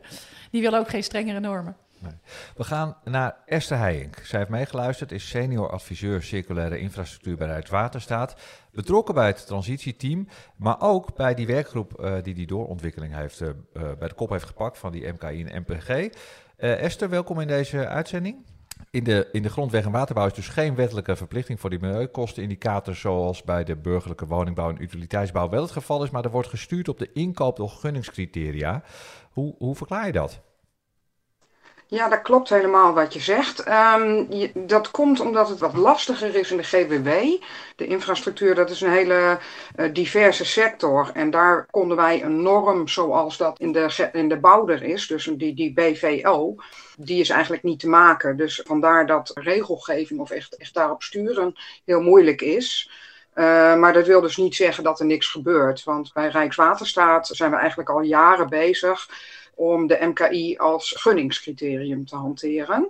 [0.52, 1.76] die willen ook geen strengere normen.
[2.56, 4.16] We gaan naar Esther Heijink.
[4.24, 8.36] Zij heeft meegeluisterd, is senior adviseur circulaire infrastructuur bij Rijkswaterstaat.
[8.72, 13.50] Betrokken bij het transitieteam, maar ook bij die werkgroep uh, die die doorontwikkeling heeft, uh,
[13.74, 16.10] bij de kop heeft gepakt van die MKI en MPG.
[16.58, 18.46] Esther, welkom in deze uitzending.
[18.92, 23.00] In de, in de grondweg- en waterbouw is dus geen wettelijke verplichting voor die milieukostenindicators
[23.00, 26.88] zoals bij de burgerlijke woningbouw en utiliteitsbouw wel het geval is, maar er wordt gestuurd
[26.88, 28.84] op de inkoop door gunningscriteria.
[29.32, 30.42] Hoe, hoe verklaar je dat?
[31.92, 33.58] Ja, dat klopt helemaal wat je zegt.
[33.58, 37.10] Je, dat komt omdat het wat lastiger is in de GWW.
[37.76, 39.40] De infrastructuur, dat is een hele
[39.76, 41.12] uh, diverse sector.
[41.14, 45.08] En daar konden wij een norm zoals dat in de, in de bouw er is,
[45.08, 46.56] dus die, die BVO,
[46.98, 48.38] die is eigenlijk niet te maken.
[48.38, 52.92] Dus vandaar dat regelgeving of echt, echt daarop sturen heel moeilijk is.
[53.36, 55.84] Uh, maar dat wil dus niet zeggen dat er niks gebeurt.
[55.84, 59.08] Want bij Rijkswaterstaat zijn we eigenlijk al jaren bezig
[59.60, 62.90] om de MKI als gunningscriterium te hanteren.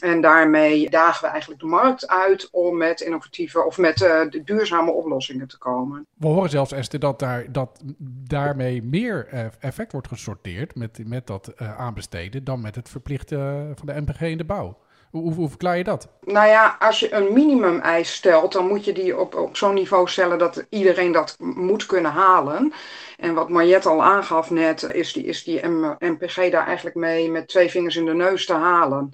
[0.00, 4.92] En daarmee dagen we eigenlijk de markt uit om met innovatieve of met de duurzame
[4.92, 6.06] oplossingen te komen.
[6.14, 7.82] We horen zelfs, Esther, dat, daar, dat
[8.26, 13.72] daarmee meer uh, effect wordt gesorteerd met, met dat uh, aanbesteden dan met het verplichten
[13.76, 14.78] van de MPG in de bouw.
[15.10, 16.08] Hoe, hoe, verklaar je dat?
[16.20, 20.08] Nou ja, als je een minimum-eis stelt, dan moet je die op, op zo'n niveau
[20.08, 22.72] stellen dat iedereen dat moet kunnen halen.
[23.16, 25.66] En wat Mariette al aangaf net, is die, is die
[25.98, 29.12] MPG daar eigenlijk mee met twee vingers in de neus te halen.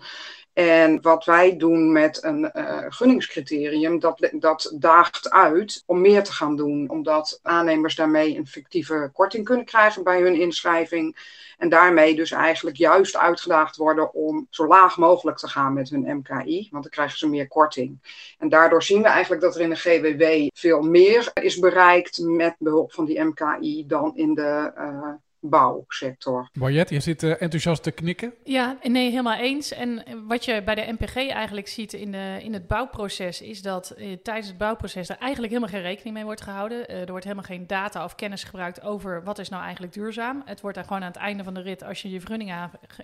[0.57, 6.33] En wat wij doen met een uh, gunningscriterium, dat, dat daagt uit om meer te
[6.33, 6.91] gaan doen.
[6.91, 11.17] Omdat aannemers daarmee een fictieve korting kunnen krijgen bij hun inschrijving.
[11.59, 16.17] En daarmee dus eigenlijk juist uitgedaagd worden om zo laag mogelijk te gaan met hun
[16.17, 16.69] MKI.
[16.71, 17.99] Want dan krijgen ze meer korting.
[18.39, 22.55] En daardoor zien we eigenlijk dat er in de GWW veel meer is bereikt met
[22.59, 25.13] behulp van die MKI dan in de uh,
[25.49, 26.49] bouwsector.
[26.53, 28.35] Mariette, je zit uh, enthousiast te knikken.
[28.45, 29.73] Ja, nee, helemaal eens.
[29.73, 33.41] En wat je bij de MPG eigenlijk ziet in, de, in het bouwproces...
[33.41, 36.91] is dat uh, tijdens het bouwproces er eigenlijk helemaal geen rekening mee wordt gehouden.
[36.91, 40.43] Uh, er wordt helemaal geen data of kennis gebruikt over wat is nou eigenlijk duurzaam.
[40.45, 42.53] Het wordt daar gewoon aan het einde van de rit, als je je vergunning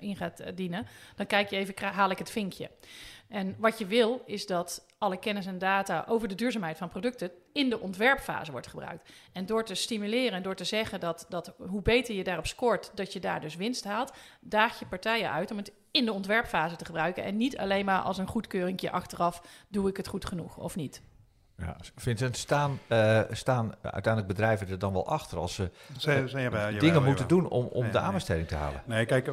[0.00, 0.87] in gaat dienen...
[1.16, 2.70] dan kijk je even, haal ik het vinkje.
[3.33, 7.31] En wat je wil, is dat alle kennis en data over de duurzaamheid van producten
[7.53, 9.11] in de ontwerpfase wordt gebruikt.
[9.33, 12.90] En door te stimuleren en door te zeggen dat, dat hoe beter je daarop scoort,
[12.95, 16.77] dat je daar dus winst haalt, daag je partijen uit om het in de ontwerpfase
[16.77, 17.25] te gebruiken.
[17.25, 21.03] En niet alleen maar als een goedkeuringje achteraf, doe ik het goed genoeg of niet.
[21.66, 25.70] Ja, Vincent, staan, uh, staan uiteindelijk bedrijven er dan wel achter als ze,
[26.01, 27.27] hebben, dingen jawel, moeten jawel.
[27.27, 28.59] doen om, om nee, de aanbesteding nee.
[28.59, 28.83] te halen?
[28.85, 29.25] Nee, kijk,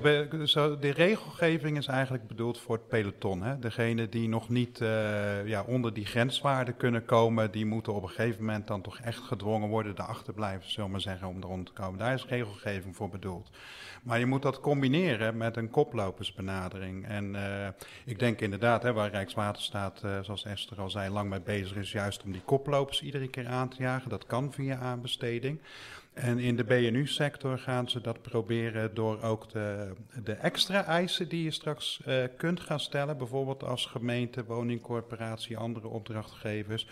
[0.81, 3.41] de regelgeving is eigenlijk bedoeld voor het peloton.
[3.41, 3.59] Hè?
[3.59, 8.09] Degene die nog niet uh, ja, onder die grenswaarden kunnen komen, die moeten op een
[8.09, 11.65] gegeven moment dan toch echt gedwongen worden, de achterblijvers, zullen we maar zeggen, om eronder
[11.65, 11.99] te komen.
[11.99, 13.49] Daar is regelgeving voor bedoeld.
[14.03, 17.07] Maar je moet dat combineren met een koplopersbenadering.
[17.07, 17.67] En uh,
[18.05, 21.91] ik denk inderdaad, hè, waar Rijkswaterstaat, uh, zoals Esther al zei, lang mee bezig is,
[21.91, 24.09] juist om die koplopers iedere keer aan te jagen.
[24.09, 25.59] Dat kan via aanbesteding.
[26.13, 31.43] En in de BNU-sector gaan ze dat proberen door ook de, de extra eisen die
[31.43, 36.88] je straks uh, kunt gaan stellen, bijvoorbeeld als gemeente, woningcorporatie, andere opdrachtgevers,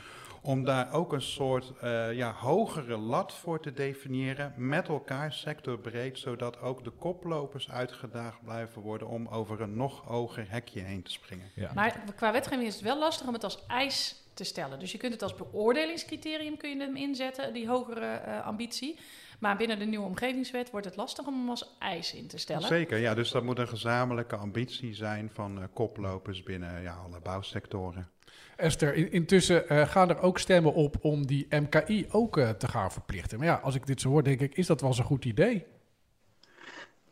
[0.47, 6.19] om daar ook een soort uh, ja, hogere lat voor te definiëren met elkaar sectorbreed,
[6.19, 11.11] zodat ook de koplopers uitgedaagd blijven worden om over een nog hoger hekje heen te
[11.11, 11.51] springen.
[11.55, 11.71] Ja.
[11.73, 14.79] Maar qua wetgeving is het wel lastig om het als eis te stellen.
[14.79, 18.99] Dus je kunt het als beoordelingscriterium kun je hem inzetten, die hogere uh, ambitie.
[19.39, 22.67] Maar binnen de nieuwe omgevingswet wordt het lastig om hem als eis in te stellen.
[22.67, 23.13] Zeker, ja.
[23.13, 28.09] Dus dat moet een gezamenlijke ambitie zijn van uh, koplopers binnen ja, alle bouwsectoren.
[28.57, 32.67] Esther, in, intussen uh, gaan er ook stemmen op om die MKI ook uh, te
[32.67, 33.37] gaan verplichten.
[33.37, 35.25] Maar ja, als ik dit zo hoor, denk ik, is dat wel eens een goed
[35.25, 35.65] idee?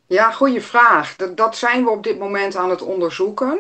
[0.08, 1.16] Ja, goede vraag.
[1.16, 3.60] Dat, dat zijn we op dit moment aan het onderzoeken.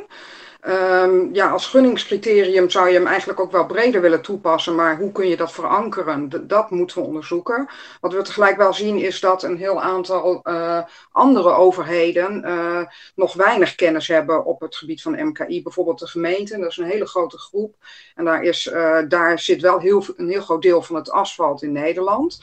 [0.67, 5.11] Um, ja, als gunningscriterium zou je hem eigenlijk ook wel breder willen toepassen, maar hoe
[5.11, 6.47] kun je dat verankeren?
[6.47, 7.67] Dat moeten we onderzoeken.
[8.01, 12.81] Wat we tegelijk wel zien is dat een heel aantal uh, andere overheden uh,
[13.15, 15.63] nog weinig kennis hebben op het gebied van MKI.
[15.63, 17.75] Bijvoorbeeld de gemeenten, dat is een hele grote groep.
[18.15, 21.61] En daar, is, uh, daar zit wel heel, een heel groot deel van het asfalt
[21.61, 22.39] in Nederland.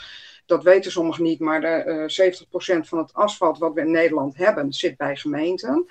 [0.47, 2.45] Dat weten sommigen niet, maar de,
[2.85, 5.87] 70% van het asfalt wat we in Nederland hebben zit bij gemeenten.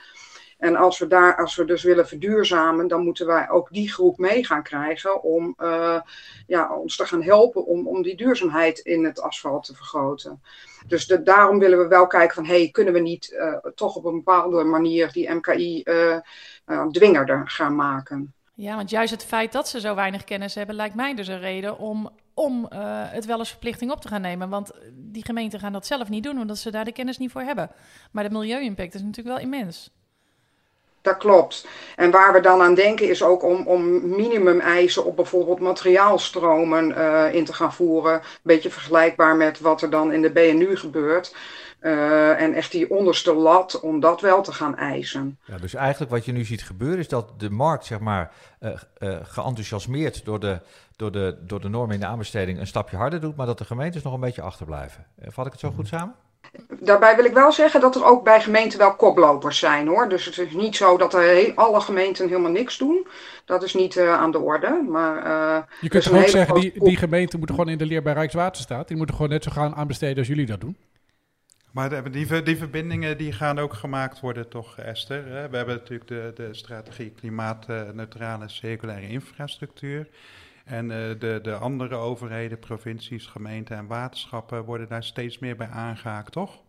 [0.62, 4.18] En als we, daar, als we dus willen verduurzamen, dan moeten wij ook die groep
[4.18, 6.02] mee gaan krijgen om uh,
[6.48, 10.42] ja, ons te gaan helpen om, om die duurzaamheid in het asfalt te vergroten.
[10.88, 14.16] Dus daarom willen we wel kijken van, hey, kunnen we niet uh, toch op een
[14.16, 18.34] bepaalde manier die MKI uh, dwingerder gaan maken?
[18.54, 21.40] Ja, want juist het feit dat ze zo weinig kennis hebben, lijkt mij dus een
[21.40, 22.68] reden om, om
[23.10, 24.50] het wel als verplichting op te gaan nemen.
[24.50, 27.42] Want die gemeenten gaan dat zelf niet doen, omdat ze daar de kennis niet voor
[27.42, 27.70] hebben.
[28.12, 29.92] Maar de milieu-impact is natuurlijk wel immens.
[31.02, 31.68] Dat klopt.
[31.96, 37.34] En waar we dan aan denken is ook om, om minimumeisen op bijvoorbeeld materiaalstromen uh,
[37.34, 38.14] in te gaan voeren.
[38.14, 41.36] Een beetje vergelijkbaar met wat er dan in de BNU gebeurt.
[41.82, 45.40] Uh, en echt die onderste lat om dat wel te gaan eisen.
[45.46, 48.72] Ja, dus eigenlijk wat je nu ziet gebeuren is dat de markt, zeg maar, uh,
[49.00, 50.60] uh, geenthousiasmeerd door de,
[50.96, 53.66] door, de, door de normen in de aanbesteding een stapje harder doet, maar dat de
[53.66, 55.06] gemeentes nog een beetje achterblijven.
[55.20, 56.16] vat ik het zo goed samen?
[56.80, 60.10] Daarbij wil ik wel zeggen dat er ook bij gemeenten wel koplopers zijn hoor.
[60.10, 63.08] Dus het is niet zo dat er alle gemeenten helemaal niks doen.
[63.46, 64.86] Dat is niet uh, aan de orde.
[64.90, 68.14] Maar, uh, je kunt ook zeggen, die, die gemeenten moeten gewoon in de leer bij
[68.14, 68.88] Rijkswaterstaat.
[68.88, 70.78] Die moeten gewoon net zo gaan aanbesteden als jullie dat doen.
[71.72, 75.24] Maar die, die verbindingen die gaan ook gemaakt worden, toch, Esther?
[75.24, 80.08] We hebben natuurlijk de, de strategie klimaatneutrale circulaire infrastructuur.
[80.66, 85.68] En uh, de, de andere overheden, provincies, gemeenten en waterschappen worden daar steeds meer bij
[85.68, 86.62] aangehaakt, toch?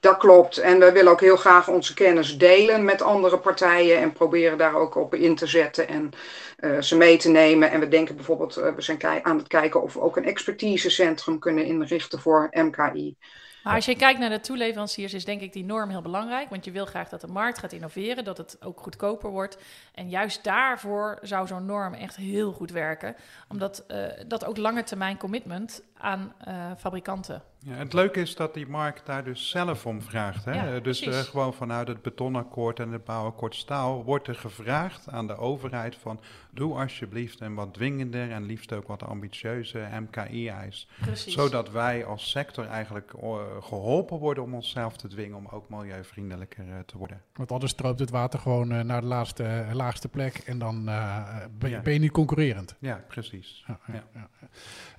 [0.00, 0.58] Dat klopt.
[0.58, 4.74] En we willen ook heel graag onze kennis delen met andere partijen en proberen daar
[4.74, 6.10] ook op in te zetten en
[6.58, 7.70] uh, ze mee te nemen.
[7.70, 11.38] En we denken bijvoorbeeld, uh, we zijn aan het kijken of we ook een expertisecentrum
[11.38, 13.16] kunnen inrichten voor MKI.
[13.62, 16.50] Maar als je kijkt naar de toeleveranciers, is denk ik die norm heel belangrijk.
[16.50, 19.58] Want je wil graag dat de markt gaat innoveren, dat het ook goedkoper wordt.
[19.94, 23.16] En juist daarvoor zou zo'n norm echt heel goed werken.
[23.48, 27.42] Omdat uh, dat ook lange termijn commitment aan uh, fabrikanten.
[27.60, 30.44] Ja, het leuke is dat die markt daar dus zelf om vraagt.
[30.44, 30.52] Hè?
[30.52, 35.26] Ja, dus uh, gewoon vanuit het betonakkoord en het bouwakkoord staal wordt er gevraagd aan
[35.26, 40.88] de overheid van doe alsjeblieft een wat dwingender en liefst ook wat ambitieuze MKI-eis.
[41.12, 46.64] Zodat wij als sector eigenlijk uh, geholpen worden om onszelf te dwingen om ook milieuvriendelijker
[46.66, 47.22] uh, te worden.
[47.34, 51.70] Want anders stroomt het water gewoon uh, naar de laatste, laagste plek en dan ben,
[51.70, 51.80] ja.
[51.80, 52.76] ben, je niet concurrerend.
[52.78, 53.64] Ja, precies.
[53.66, 54.04] Ja, ja.
[54.14, 54.28] ja.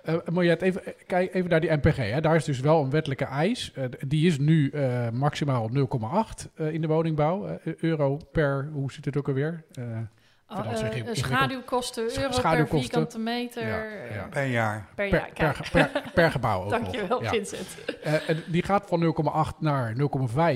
[0.10, 1.96] Uh, Mariette, even, kijk even naar die MPG.
[1.96, 2.22] Hè.
[2.22, 3.72] Daar is dus wel een wettelijke eis.
[3.78, 7.60] Uh, die is nu uh, maximaal 0,8 in de woningbouw.
[7.64, 9.64] euro per, hoe zit het ook alweer?
[10.48, 12.70] Oh, uh, schaduwkosten, euro schaduwkosten.
[12.70, 13.68] per vierkante meter.
[13.68, 14.28] Ja, ja.
[14.30, 14.88] Per jaar.
[14.96, 17.30] Per, jaar, per, per, gebouw ook Dankjewel, ja.
[17.30, 17.68] Vincent.
[18.06, 18.14] Uh,
[18.48, 19.16] die gaat van
[19.54, 19.96] 0,8 naar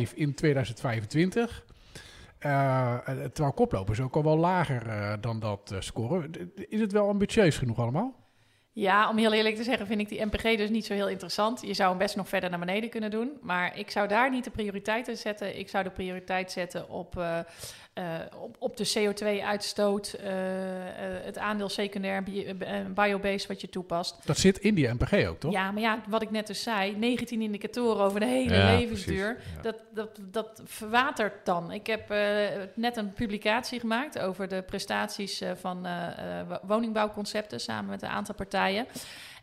[0.08, 1.63] 0,5 in 2025.
[2.39, 4.84] Uh, terwijl koplopers ook al wel lager
[5.22, 6.32] dan dat scoren.
[6.56, 8.23] Is het wel ambitieus genoeg allemaal?
[8.76, 11.62] Ja, om heel eerlijk te zeggen, vind ik die MPG dus niet zo heel interessant.
[11.62, 13.38] Je zou hem best nog verder naar beneden kunnen doen.
[13.42, 15.60] Maar ik zou daar niet de prioriteit in zetten.
[15.60, 17.40] Ik zou de prioriteit zetten op, uh,
[18.00, 20.26] uh, op, op, de CO2-uitstoot, uh,
[21.26, 22.24] het aandeel secundair
[22.94, 24.18] biobased wat je toepast.
[24.26, 25.52] Dat zit in die MPG ook, toch?
[25.52, 29.28] Ja, maar ja, wat ik net dus zei, 19 indicatoren over de hele ja, levensduur,
[29.56, 29.62] ja.
[29.62, 31.72] dat, dat, dat verwatert dan.
[31.72, 32.14] Ik heb
[32.76, 35.88] net een publicatie gemaakt over de prestaties van
[36.62, 38.88] woningbouwconcepten samen met een aantal partijen.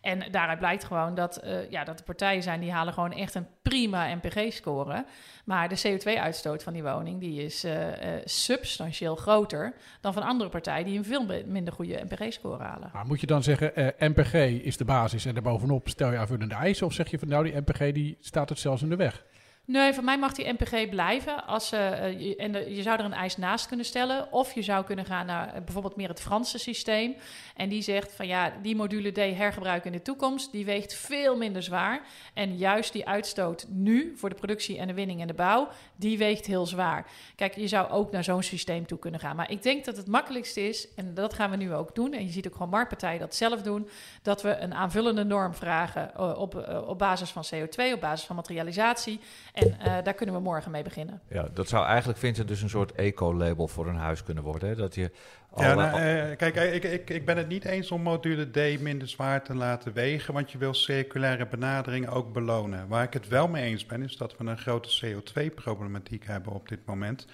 [0.01, 3.35] En daaruit blijkt gewoon dat, uh, ja, dat de partijen zijn die halen gewoon echt
[3.35, 5.05] een prima NPG-score.
[5.45, 7.93] Maar de CO2-uitstoot van die woning die is uh, uh,
[8.25, 12.91] substantieel groter dan van andere partijen die een veel minder goede NPG-score halen.
[12.93, 16.87] Maar moet je dan zeggen, NPG is de basis en daarbovenop stel je aanvullende eisen?
[16.87, 19.25] Of zeg je van nou, die NPG die staat het zelfs in de weg?
[19.71, 21.47] Nee, voor mij mag die NPG blijven.
[21.47, 24.33] Als, ze, eh, je, en de- je zou er een eis naast kunnen stellen.
[24.33, 27.17] Of je zou kunnen gaan naar eh, bijvoorbeeld meer het Franse systeem.
[27.57, 30.53] En die zegt van ja, die module D hergebruiken in de toekomst.
[30.53, 32.01] Die weegt veel minder zwaar.
[32.35, 35.69] En juist die uitstoot nu voor de productie en de winning en de bouw.
[35.97, 37.07] Die weegt heel zwaar.
[37.37, 39.37] Kijk, je zou ook naar zo'n systeem toe kunnen gaan.
[39.37, 42.13] Maar ik denk dat het makkelijkste is, en dat gaan we nu ook doen.
[42.13, 43.89] En je ziet ook gewoon marktpartijen dat zelf doen.
[44.23, 48.27] Dat we een aanvullende norm vragen eh, op, eh, op basis van CO2, op basis
[48.27, 49.21] van materialisatie.
[49.61, 51.21] En eh, daar kunnen we morgen mee beginnen.
[51.29, 54.69] Ja, dat zou eigenlijk, Vincent, dus een soort eco-label voor een huis kunnen worden.
[54.69, 54.75] Hè?
[54.75, 55.11] Dat je
[55.57, 58.81] Ja, nou, eh, kijk, eh, ik, ik, ik ben het niet eens om module D
[58.81, 62.89] minder zwaar te laten wegen, want je wil circulaire benadering ook belonen.
[62.89, 66.69] Waar ik het wel mee eens ben, is dat we een grote CO2-problematiek hebben op
[66.69, 67.27] dit moment.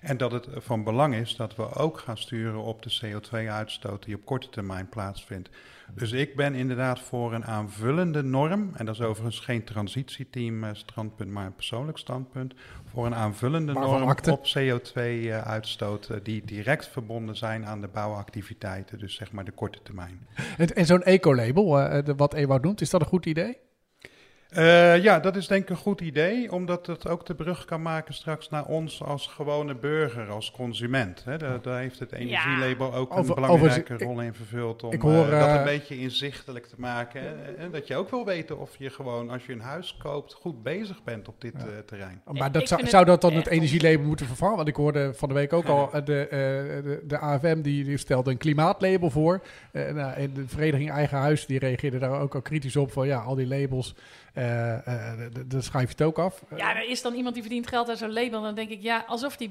[0.00, 4.14] En dat het van belang is dat we ook gaan sturen op de CO2-uitstoot die
[4.14, 5.48] op korte termijn plaatsvindt.
[5.94, 10.70] Dus ik ben inderdaad voor een aanvullende norm, en dat is overigens geen transitieteam eh,
[10.72, 12.54] standpunt, maar een persoonlijk standpunt,
[12.84, 19.14] voor een aanvullende norm op CO2-uitstoot eh, die direct verbonden zijn aan de bouwactiviteiten, dus
[19.14, 20.26] zeg maar de korte termijn.
[20.56, 23.63] En, en zo'n ecolabel, eh, wat Ewout noemt, is dat een goed idee?
[24.54, 27.82] Eh, ja, dat is denk ik een goed idee, omdat het ook de brug kan
[27.82, 31.24] maken straks naar ons als gewone burger, als consument.
[31.24, 31.36] Hè.
[31.36, 35.24] Daar, daar heeft het energielabel ook Over- een belangrijke rol in vervuld om ik hoor,
[35.24, 37.20] eh, dat eh, een beetje inzichtelijk te maken.
[37.20, 40.32] En, en dat je ook wil weten of je gewoon, als je een huis koopt,
[40.32, 42.22] goed bezig bent op dit eh, terrein.
[42.32, 44.56] Maar dat zou, zou dat dan het energielabel moeten vervangen?
[44.56, 46.38] Want ik hoorde van de week ook al de, eh,
[46.84, 49.42] de, de AFM die, die stelde een klimaatlabel voor.
[49.72, 53.06] Eh, nou, en de vereniging Eigen Huis die reageerde daar ook al kritisch op van
[53.06, 53.94] ja, al die labels,
[55.46, 56.44] dan schrijf je het ook af.
[56.56, 58.42] Ja, er is dan iemand die verdient geld aan zo'n label.
[58.42, 59.50] Dan denk ik, ja, alsof die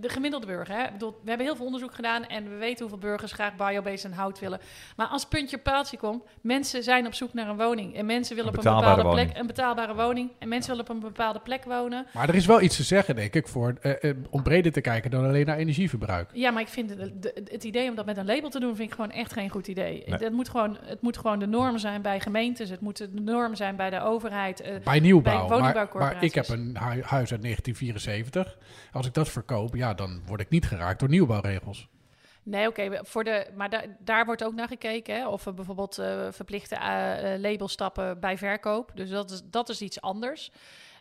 [0.00, 0.74] de gemiddelde burger.
[0.74, 0.84] Hè?
[0.84, 4.04] Ik bedoel, we hebben heel veel onderzoek gedaan en we weten hoeveel burgers graag biobased
[4.04, 4.60] en hout willen.
[4.96, 7.94] Maar als puntje paaltje komt, mensen zijn op zoek naar een woning.
[7.96, 9.28] En mensen willen Een op een bepaalde woning.
[9.28, 10.30] plek een betaalbare woning.
[10.38, 12.06] En mensen willen op een bepaalde plek wonen.
[12.14, 14.80] Maar er is wel iets te zeggen, denk ik, voor, eh, eh, om breder te
[14.80, 16.30] kijken dan alleen naar energieverbruik.
[16.32, 18.88] Ja, maar ik vind de- het idee om dat met een label te doen, vind
[18.88, 20.02] ik gewoon echt geen goed idee.
[20.06, 20.18] Nee.
[20.18, 22.70] Het, moet gewoon, het moet gewoon de norm zijn bij gemeentes.
[22.70, 24.60] Het moet de norm zijn bij de overheid.
[24.60, 25.48] eh, Bij nieuwbouw.
[25.48, 25.58] Bij
[25.94, 28.56] maar, ik heb een hu- huis uit 1974.
[28.92, 31.88] Als ik dat verkoop, ja, dan word ik niet geraakt door nieuwbouwregels.
[32.42, 35.14] Nee, oké, voor de, maar da- daar wordt ook naar gekeken.
[35.14, 38.90] Hè, of we bijvoorbeeld eh, verplichte eh, eh, labels stappen bij verkoop.
[38.94, 40.50] Dus dat is, dat is iets anders.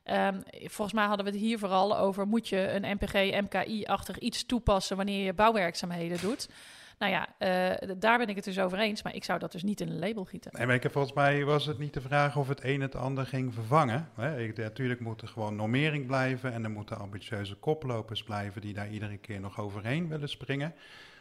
[0.03, 2.27] Ehm, volgens mij hadden we het hier vooral over...
[2.27, 4.97] moet je een MPG, MKI-achtig iets toepassen...
[4.97, 6.49] wanneer je bouwwerkzaamheden doet.
[6.99, 9.03] Nou ja, eh, daar ben ik het dus over eens.
[9.03, 10.51] Maar ik zou dat dus niet in een label gieten.
[10.53, 12.95] Nee, maar ik heb, volgens mij was het niet de vraag of het een het
[12.95, 14.09] ander ging vervangen.
[14.15, 14.39] Hè.
[14.39, 18.89] Ik, natuurlijk moet er gewoon normering blijven en er moeten ambitieuze koplopers blijven die daar
[18.89, 20.73] iedere keer nog overheen willen springen.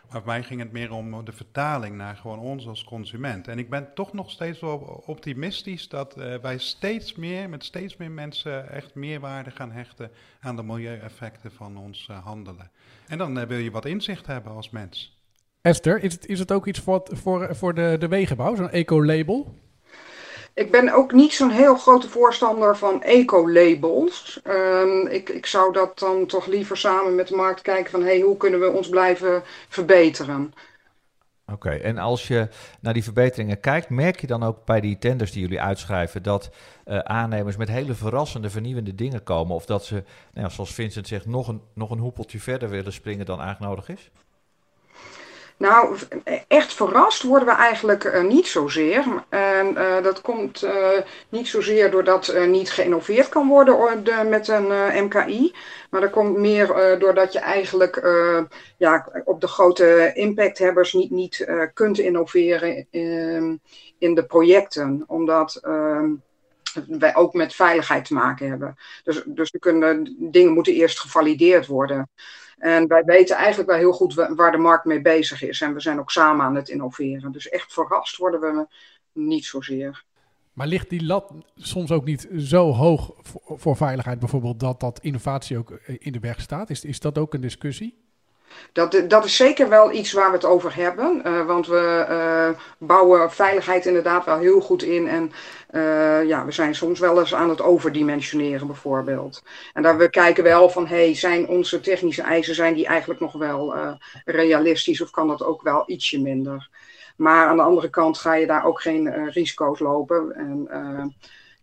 [0.08, 3.48] Maar voor mij ging het meer om de vertaling naar gewoon ons als consument.
[3.48, 7.96] En ik ben toch nog steeds wel optimistisch dat eh, wij steeds meer, met steeds
[7.96, 10.10] meer mensen, echt meerwaarde gaan hechten
[10.40, 12.70] aan de milieueffecten van ons eh, handelen.
[13.06, 15.17] En dan wil je wat inzicht hebben als mens.
[15.68, 19.54] Esther, is het, is het ook iets voor, voor, voor de, de wegenbouw, zo'n eco-label?
[20.54, 24.40] Ik ben ook niet zo'n heel grote voorstander van eco-labels.
[24.44, 28.20] Ehm, ik, ik zou dat dan toch liever samen met de markt kijken van hey,
[28.20, 30.54] hoe kunnen we ons blijven verbeteren.
[31.52, 32.48] Oké, en als je
[32.80, 36.50] naar die verbeteringen kijkt, merk je dan ook bij die tenders die jullie uitschrijven dat
[36.84, 39.54] eh, aannemers met hele verrassende, vernieuwende dingen komen?
[39.54, 42.92] Of dat ze, nou ja, zoals Vincent zegt, nog een, nog een hoepeltje verder willen
[42.92, 44.10] springen dan eigenlijk nodig is?
[45.58, 45.96] Nou,
[46.48, 49.24] echt verrast worden we eigenlijk eh, niet zozeer.
[49.28, 50.88] En eh, dat komt eh,
[51.28, 55.54] niet zozeer doordat niet geïnnoveerd kan worden or- de- met een MKI.
[55.90, 58.02] Maar dat komt meer doordat je eigenlijk
[58.76, 63.60] ja, op de grote impacthebbers niet, niet kunt innoveren in,
[63.98, 65.04] in de projecten.
[65.06, 66.10] Omdat ehm,
[66.86, 68.76] wij ook met veiligheid te maken hebben.
[69.04, 72.08] Dus, dus kunnen, dingen moeten eerst gevalideerd worden.
[72.58, 75.60] En wij weten eigenlijk wel heel goed wa- waar de markt mee bezig is.
[75.60, 77.32] En we zijn ook samen aan het innoveren.
[77.32, 78.66] Dus echt verrast worden we
[79.12, 80.04] niet zozeer.
[80.52, 84.98] Maar ligt die lat soms ook niet zo hoog voor, voor veiligheid bijvoorbeeld dat dat
[85.02, 86.70] innovatie ook eh, in de weg staat?
[86.70, 88.07] Is, is dat ook een discussie?
[88.72, 91.24] Dat, dat is zeker wel iets waar we het over hebben.
[91.24, 95.08] eh, want we eh, bouwen veiligheid inderdaad wel heel goed in.
[95.08, 95.32] En
[95.68, 99.42] eh, ja, we zijn soms wel eens aan het overdimensioneren bijvoorbeeld.
[99.72, 103.32] En daar we kijken wel van, hey, zijn onze technische eisen zijn die eigenlijk nog
[103.32, 103.74] wel
[104.24, 106.68] realistisch of kan dat ook wel ietsje minder?
[107.16, 110.32] Maar aan de andere kant ga je daar ook geen risico's lopen.
[110.34, 110.68] En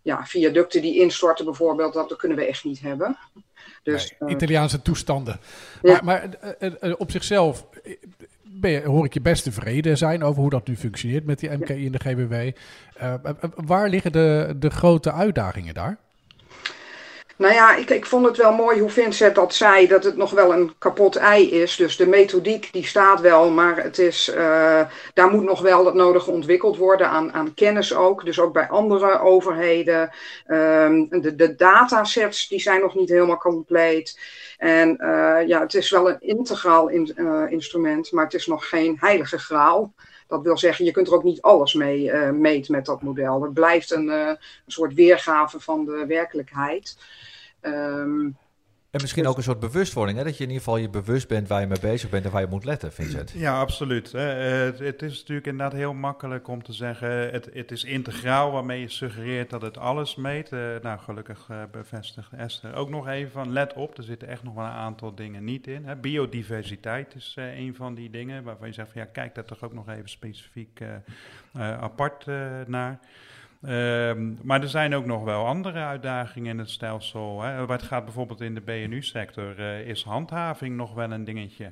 [0.01, 3.17] ja, viaducten die instorten bijvoorbeeld, dat kunnen we echt niet hebben.
[3.93, 5.39] Dus, Nee, eh, Italiaanse toestanden.
[5.81, 6.01] Ja.
[6.03, 7.65] Maar, maar eh, eh, op zichzelf
[8.43, 11.49] ben je, hoor ik je best tevreden zijn over hoe dat nu functioneert met die
[11.49, 12.57] MKI en de GBW.
[13.65, 15.97] Waar liggen de, de grote uitdagingen daar?
[17.37, 20.31] Nou ja, ik, ik vond het wel mooi hoe Vincent dat zei, dat het nog
[20.31, 21.75] wel een kapot ei is.
[21.75, 24.81] Dus de methodiek die staat wel, maar het is, uh,
[25.13, 28.25] daar moet nog wel het nodige ontwikkeld worden aan, aan kennis ook.
[28.25, 30.11] Dus ook bij andere overheden.
[30.47, 34.19] Um, de, de datasets die zijn nog niet helemaal compleet.
[34.57, 38.69] En uh, ja, het is wel een integraal in, uh, instrument, maar het is nog
[38.69, 39.93] geen heilige graal.
[40.27, 43.41] Dat wil zeggen, je kunt er ook niet alles mee uh, meten met dat model.
[43.41, 46.97] Het blijft een, uh, een soort weergave van de werkelijkheid.
[47.61, 48.37] Um,
[48.95, 50.23] en misschien dus, ook een soort bewustwording, hè?
[50.23, 52.41] dat je in ieder geval je bewust bent waar je mee bezig bent en waar
[52.41, 53.31] je moet letten, Vincent.
[53.31, 54.11] Ja, absoluut.
[54.11, 58.79] Het, het, is natuurlijk inderdaad heel makkelijk om te zeggen, het, het, is integraal, waarmee
[58.79, 60.51] je suggereert dat het alles meet.
[60.51, 64.43] Uh, nou, gelukkig uh, bevestigt Esther ook nog even van, let op, er zitten echt
[64.43, 65.85] nog wel een aantal dingen niet in.
[65.85, 65.95] Hè.
[65.95, 69.63] Biodiversiteit is uh, een van die dingen waarvan je zegt van, ja, kijk daar toch
[69.63, 70.81] ook nog even specifiek
[71.53, 72.25] apart
[72.67, 72.99] naar.
[73.67, 74.11] Uh,
[74.41, 77.41] maar er zijn ook nog wel andere uitdagingen in het stelsel.
[77.41, 77.65] Hè.
[77.65, 81.71] Wat gaat bijvoorbeeld in de BNU-sector, uh, is handhaving nog wel een dingetje.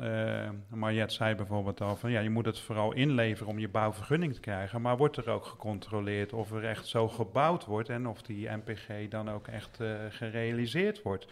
[0.00, 4.34] Uh, Mariette zei bijvoorbeeld al van ja, je moet het vooral inleveren om je bouwvergunning
[4.34, 4.80] te krijgen.
[4.80, 9.08] Maar wordt er ook gecontroleerd of er echt zo gebouwd wordt en of die MPG
[9.08, 11.26] dan ook echt uh, gerealiseerd wordt?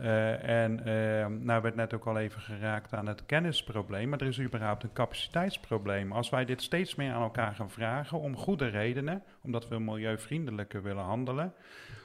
[0.00, 4.26] Uh, en uh, nou werd net ook al even geraakt aan het kennisprobleem, maar er
[4.26, 6.12] is überhaupt een capaciteitsprobleem.
[6.12, 10.82] Als wij dit steeds meer aan elkaar gaan vragen, om goede redenen, omdat we milieuvriendelijker
[10.82, 11.52] willen handelen,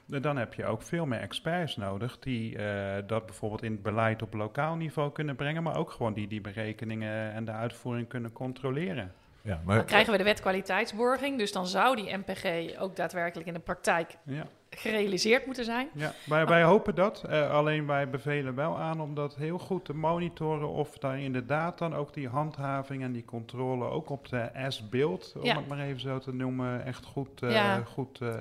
[0.06, 2.64] dan heb je ook veel meer experts nodig die uh,
[3.08, 6.42] dat bijvoorbeeld in het beleid op lokaal niveau kunnen brengen, maar ook gewoon die die
[6.42, 9.14] berekeningen en de uitvoering kunnen controleren.
[9.42, 9.76] Ja, maar...
[9.76, 13.60] Dan krijgen we de wet kwaliteitsborging, dus dan zou die MPG ook daadwerkelijk in de
[13.60, 14.46] praktijk ja
[14.78, 15.88] gerealiseerd moeten zijn.
[15.93, 17.24] Ja, wij, wij hopen dat.
[17.30, 21.78] Uh, alleen wij bevelen wel aan om dat heel goed te monitoren of daar inderdaad
[21.78, 25.55] dan ook die handhaving en die controle ook op de S-beeld, om ja.
[25.55, 27.84] het maar even zo te noemen, echt goed, uh, ja.
[27.84, 28.34] goed uh,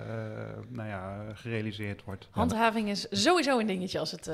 [0.68, 2.28] nou ja, gerealiseerd wordt.
[2.31, 4.31] Handhaving is sowieso een dingetje als het...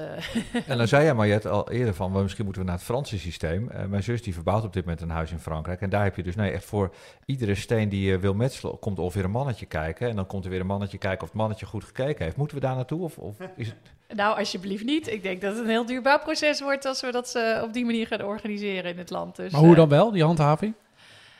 [0.66, 3.18] en dan zei jij Mariette al eerder van, well, misschien moeten we naar het Franse
[3.18, 3.70] systeem.
[3.88, 6.22] mijn zus die verbouwt op dit moment een huis in Frankrijk en daar heb je
[6.22, 6.94] dus nee, echt voor
[7.24, 10.44] iedere steen die je wil metselen, komt er weer een mannetje kijken en dan komt
[10.44, 12.36] er weer een mannetje kijken of het mannetje goed gekeken heeft.
[12.36, 13.76] Moeten we daar naartoe of, of is het...
[14.16, 15.12] Nou, alsjeblieft niet.
[15.12, 17.84] Ik denk dat het een heel duur bouwproces wordt als we dat uh, op die
[17.84, 19.36] manier gaan organiseren in het land.
[19.36, 20.74] Dus, maar hoe uh, dan wel, die handhaving?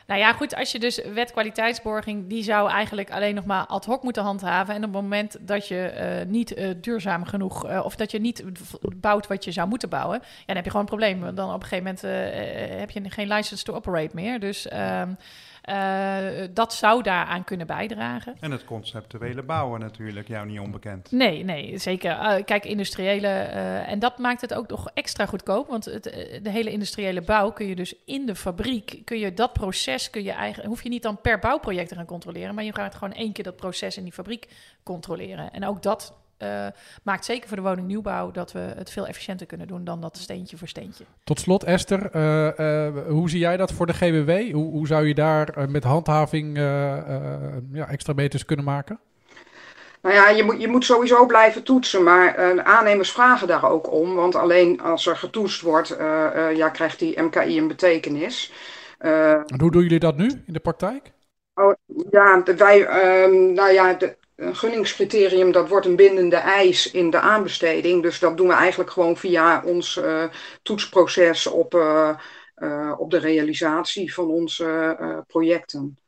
[0.07, 3.85] Nou ja, goed, als je dus wet kwaliteitsborging, die zou eigenlijk alleen nog maar ad
[3.85, 4.75] hoc moeten handhaven.
[4.75, 5.93] En op het moment dat je
[6.25, 8.45] uh, niet uh, duurzaam genoeg, uh, of dat je niet
[8.97, 11.35] bouwt wat je zou moeten bouwen, ja, dan heb je gewoon een probleem.
[11.35, 12.01] Dan op een gegeven moment
[12.79, 14.41] heb je geen license to operate meer.
[14.41, 15.03] Dus uh,
[16.53, 18.37] dat zou daaraan kunnen bijdragen.
[18.41, 21.11] En het conceptuele bouwen natuurlijk, jou niet onbekend.
[21.11, 22.11] Nee, nee, zeker.
[22.11, 26.03] Uh, kijk, industriële, uh, en dat maakt het ook nog extra goedkoop, want het,
[26.43, 30.23] de hele industriële bouw kun je dus in de fabriek, kun je dat proces, kun
[30.23, 33.15] je eigen, hoef je niet dan per bouwproject te gaan controleren, maar je gaat gewoon
[33.15, 34.49] één keer dat proces in die fabriek
[34.83, 35.53] controleren.
[35.53, 36.67] En ook dat uh,
[37.03, 40.57] maakt zeker voor de woningnieuwbouw dat we het veel efficiënter kunnen doen dan dat steentje
[40.57, 41.05] voor steentje.
[41.25, 44.53] Tot slot, Esther, uh, uh, hoe zie jij dat voor de GWW?
[44.53, 46.57] Hoe, hoe zou je daar met handhaving
[47.73, 49.01] ja, extra meters kunnen maken?
[50.03, 54.15] Nou ja, je moet, je moet sowieso blijven toetsen, maar aannemers vragen daar ook om.
[54.15, 55.97] Want alleen als er getoetst wordt,
[56.55, 58.53] ja, krijgt die MKI een betekenis.
[58.99, 61.15] en hoe doen jullie dat nu in de praktijk?
[61.59, 61.73] Oh,
[62.11, 67.21] ja, wij, uh, nou ja, de, een gunningscriterium, dat wordt een bindende eis in de
[67.21, 68.03] aanbesteding.
[68.03, 70.25] Dus dat doen we eigenlijk gewoon via ons uh,
[70.63, 72.11] toetsproces op, uh,
[72.57, 75.99] uh, op de realisatie van onze projecten.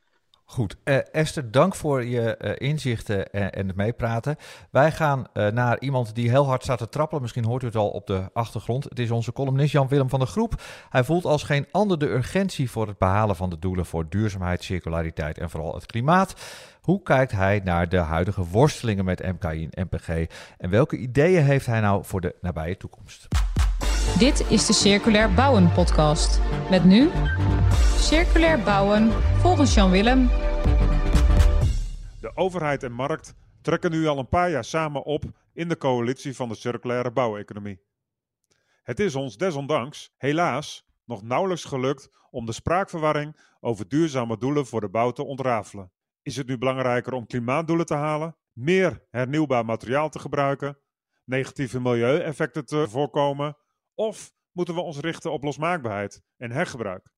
[0.45, 0.77] Goed,
[1.13, 4.37] Esther, dank voor je inzichten en, en, het meepraten.
[4.71, 7.23] Wij gaan naar iemand die heel hard staat te trappelen.
[7.23, 8.85] Misschien hoort u het al op de achtergrond.
[8.85, 10.63] Het is onze columnist Jan-Willem van der Groep.
[10.89, 14.65] Hij voelt als geen ander de urgentie voor het behalen van de doelen voor duurzaamheid,
[14.65, 16.35] circulariteit en vooral het klimaat.
[16.89, 20.09] Hoe kijkt hij naar de huidige worstelingen met MKI en MPG
[20.59, 23.29] en welke ideeën heeft hij nou voor de nabije toekomst?
[24.19, 26.41] Dit is de Circulair Bouwen podcast.
[26.71, 27.11] Met nu
[27.97, 30.27] Circulair Bouwen volgens Jan Willem.
[32.21, 36.37] De overheid en markt trekken nu al een paar jaar samen op in de coalitie
[36.37, 37.81] van de circulaire bouweconomie.
[38.83, 44.81] Het is ons desondanks, helaas, nog nauwelijks gelukt om de spraakverwarring over duurzame doelen voor
[44.81, 45.91] de bouw te ontrafelen.
[46.29, 50.79] Is het nu belangrijker om klimaatdoelen te halen, meer hernieuwbaar materiaal te gebruiken,
[51.25, 53.57] negatieve milieueffecten te voorkomen,
[53.95, 57.11] of moeten we ons richten op losmaakbaarheid en hergebruik?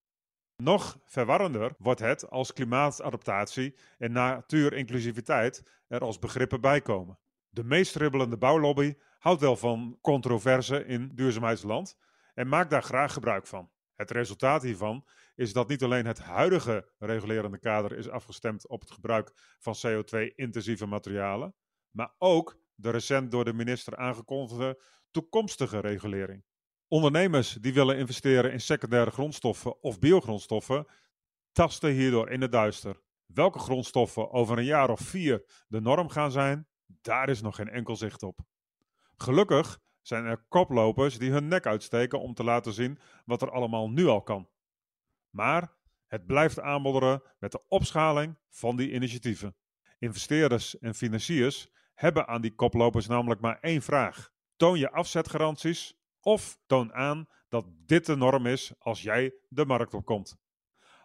[0.57, 7.19] Nog verwarrender wordt het als klimaatadaptatie en natuurinclusiviteit er als begrippen bij komen.
[7.49, 11.97] De meest ribbelende bouwlobby houdt wel van controverse in duurzaamheidsland
[12.35, 13.71] en maakt daar graag gebruik van.
[13.95, 15.05] Het resultaat hiervan
[15.35, 20.87] is dat niet alleen het huidige regulerende kader is afgestemd op het gebruik van CO2-intensieve
[20.87, 21.55] materialen,
[21.91, 26.45] maar ook de recent door de minister aangekondigde toekomstige regulering.
[26.89, 30.87] Ondernemers die willen investeren in secundaire grondstoffen of biogrondstoffen,
[31.53, 33.01] tasten hierdoor in het duister.
[33.27, 37.69] Welke grondstoffen over een jaar of vier de norm gaan zijn, daar is nog geen
[37.69, 38.41] enkel zicht op.
[39.17, 43.91] Gelukkig zijn er koplopers die hun nek uitsteken om te laten zien wat er allemaal
[43.91, 44.49] nu al kan.
[45.31, 45.73] Maar
[46.07, 49.57] het blijft aanmodderen met de opschaling van die initiatieven.
[49.99, 54.31] Investeerders en financiers hebben aan die koplopers namelijk maar één vraag.
[54.57, 59.95] Toon je afzetgaranties of toon aan dat dit de norm is als jij de markt
[59.95, 60.37] opkomt.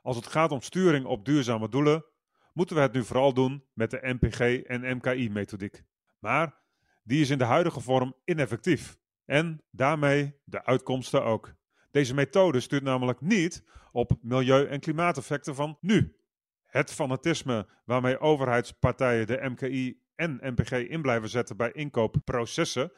[0.01, 2.05] Als het gaat om sturing op duurzame doelen,
[2.53, 5.83] moeten we het nu vooral doen met de MPG en MKI-methodiek.
[6.19, 6.57] Maar
[7.03, 8.97] die is in de huidige vorm ineffectief.
[9.25, 11.53] En daarmee de uitkomsten ook.
[11.95, 16.15] Deze methode stuurt namelijk niet op milieu- en klimaateffecten van nu.
[16.65, 22.91] Het fanatisme waarmee overheidspartijen de MKI en MPG in blijven zetten bij inkoopprocessen,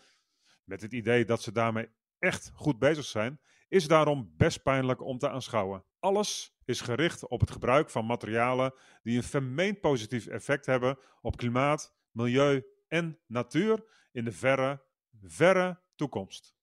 [0.64, 1.90] met het idee dat ze daarmee
[2.20, 5.84] echt goed bezig zijn, is daarom best pijnlijk om te aanschouwen.
[6.00, 8.74] Alles is gericht op het gebruik van materialen
[9.04, 14.84] die een vermeend positief effect hebben op klimaat, milieu en natuur in de verre,
[15.22, 16.57] verre toekomst.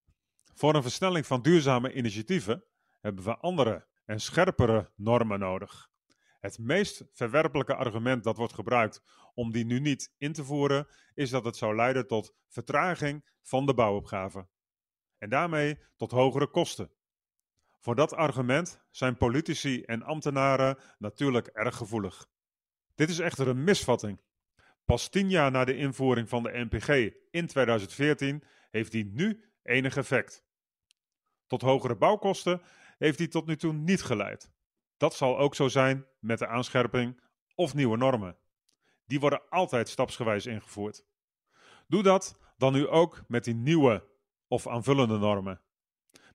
[0.54, 2.64] Voor een versnelling van duurzame initiatieven
[3.00, 5.90] hebben we andere en scherpere normen nodig.
[6.40, 9.02] Het meest verwerpelijke argument dat wordt gebruikt
[9.34, 13.66] om die nu niet in te voeren, is dat het zou leiden tot vertraging van
[13.66, 14.48] de bouwopgave.
[15.18, 16.90] En daarmee tot hogere kosten.
[17.80, 22.26] Voor dat argument zijn politici en ambtenaren natuurlijk erg gevoelig.
[22.94, 24.20] Dit is echter een misvatting.
[24.84, 29.96] Pas tien jaar na de invoering van de NPG in 2014 heeft die nu enig
[29.96, 30.43] effect.
[31.46, 32.62] Tot hogere bouwkosten
[32.98, 34.50] heeft die tot nu toe niet geleid.
[34.96, 37.20] Dat zal ook zo zijn met de aanscherping
[37.54, 38.36] of nieuwe normen.
[39.06, 41.04] Die worden altijd stapsgewijs ingevoerd.
[41.88, 44.08] Doe dat dan nu ook met die nieuwe
[44.48, 45.60] of aanvullende normen.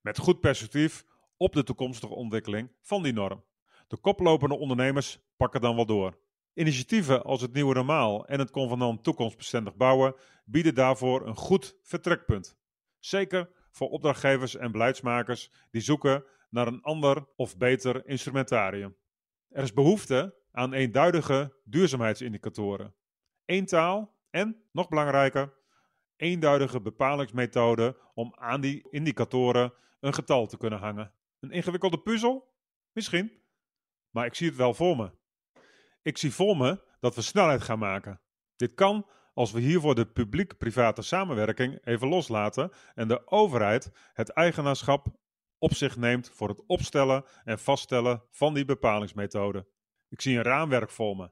[0.02, 1.06] Met goed perspectief
[1.38, 3.44] op de toekomstige ontwikkeling van die norm.
[3.88, 6.18] De koplopende ondernemers pakken dan wel door.
[6.54, 12.58] Initiatieven als het Nieuwe Normaal en het Convenant Toekomstbestendig Bouwen bieden daarvoor een goed vertrekpunt.
[13.00, 13.50] Zeker
[13.80, 18.98] voor opdrachtgevers en beleidsmakers die zoeken naar een ander of beter instrumentarium.
[19.50, 22.96] Er is behoefte aan eenduidige duurzaamheidsindicatoren.
[23.46, 25.54] Eén taal en, nog belangrijker,
[26.16, 31.14] eenduidige bepalingsmethode om aan die indicatoren een getal te kunnen hangen.
[31.40, 32.54] Een ingewikkelde puzzel?
[32.92, 33.32] Misschien.
[34.10, 35.12] Maar ik zie het wel voor me.
[36.02, 38.22] Ik zie voor me dat we snelheid gaan maken.
[38.56, 39.08] Dit kan
[39.40, 45.08] als we hiervoor de publiek-private samenwerking even loslaten en de overheid het eigenaarschap
[45.58, 49.68] op zich neemt voor het opstellen en vaststellen van die bepalingsmethode.
[50.10, 51.32] Ik zie een raamwerk voor me.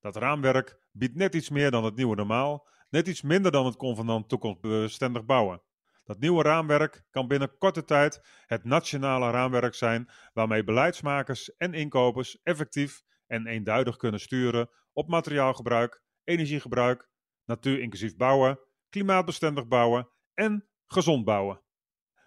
[0.00, 3.76] Dat raamwerk biedt net iets meer dan het nieuwe normaal, net iets minder dan het
[3.76, 5.62] convenant toekomstbestendig bouwen.
[6.04, 12.42] Dat nieuwe raamwerk kan binnen korte tijd het nationale raamwerk zijn waarmee beleidsmakers en inkopers
[12.42, 17.12] effectief en eenduidig kunnen sturen op materiaalgebruik, energiegebruik,
[17.44, 21.60] natuur inclusief bouwen, klimaatbestendig bouwen en gezond bouwen.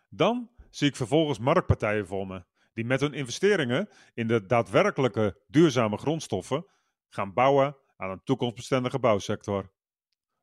[0.09, 5.97] Dan zie ik vervolgens marktpartijen voor me, die met hun investeringen in de daadwerkelijke duurzame
[5.97, 6.65] grondstoffen
[7.09, 9.71] gaan bouwen aan een toekomstbestendige bouwsector.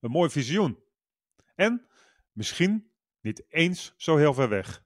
[0.00, 0.78] Een mooi visioen.
[1.54, 1.86] En
[2.32, 4.84] misschien niet eens zo heel ver weg.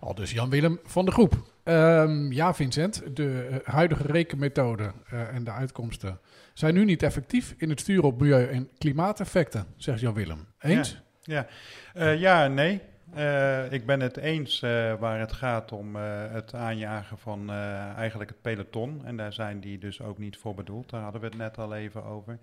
[0.00, 1.59] Al dus Jan-Willem van de Groep.
[1.70, 6.20] Ehm, ja, Vincent, de eh, huidige rekenmethode uh, en de uitkomsten
[6.54, 10.46] zijn nu niet effectief in het sturen op milieu- en klimaateffecten, zegt Jan-Willem.
[10.58, 11.02] Eens?
[11.22, 11.46] Ja,
[11.94, 12.12] ja.
[12.12, 12.80] Uh, ja nee.
[13.16, 17.50] Uh, ik ben het eens uh, waar het gaat om uh, het aanjagen van
[17.96, 19.02] eigenlijk het peloton.
[19.04, 20.90] En daar zijn die dus ook niet voor bedoeld.
[20.90, 22.38] Daar hadden we het net al even over.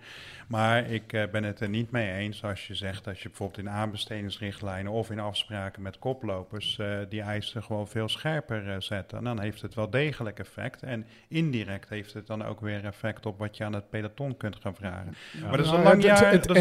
[0.48, 3.70] Maar ik ben het er niet mee eens als je zegt dat je bijvoorbeeld in
[3.70, 9.14] aanbestedingsrichtlijnen of in afspraken met koplopers die eisen gewoon veel scherper zet.
[9.14, 10.84] En dan heeft het wel degelijk effect.
[10.84, 14.56] En indirect heeft het dan ook weer effect op wat je aan het peloton kunt
[14.62, 15.16] gaan vragen.
[15.34, 15.48] Ja.
[15.48, 15.82] Maar dat is een,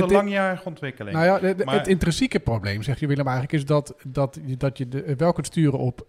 [0.01, 1.17] Nou langjarige ontwikkeling.
[1.17, 5.17] Nou ja, het intrinsieke probleem, zegt je Willem eigenlijk, is dat, dat, dat je de,
[5.17, 6.05] wel kunt sturen op,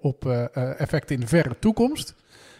[0.00, 2.14] op eh, eh, effecten in de verre toekomst,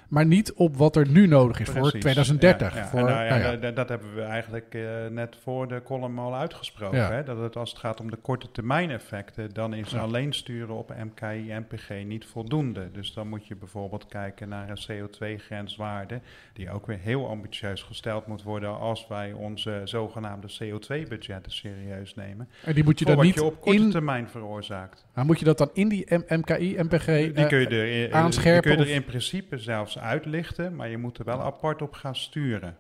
[0.08, 2.00] maar niet op wat er nu nodig is voor Precies.
[2.00, 2.74] 2030.
[2.74, 2.86] Ja, ja.
[2.86, 3.56] Voor, En nou ja, nou ja.
[3.56, 7.14] Dat, dat hebben we eigenlijk eh, net voor de column al uitgesproken.
[7.14, 7.22] Hè?
[7.22, 10.94] Dat het als het gaat om de korte termijn effecten, dan is alleen sturen op
[11.04, 12.90] MKI en MPG niet voldoende.
[12.92, 16.20] Dus dan moet je bijvoorbeeld kijken naar een CO2-grenswaarde,
[16.52, 22.48] die ook weer heel ambitieus gesteld moet worden als wij onze zogenaamde CO2-budgetten serieus nemen.
[22.64, 25.06] En die moet je dan niet je op korte in, termijn veroorzaakt.
[25.14, 28.14] maar moet je dat dan in die MKI, MPG Die eh, kun je er, eh,
[28.14, 31.82] aanscherpen Die kun je er in principe zelfs uitlichten, maar je moet er wel apart
[31.82, 32.76] op gaan sturen.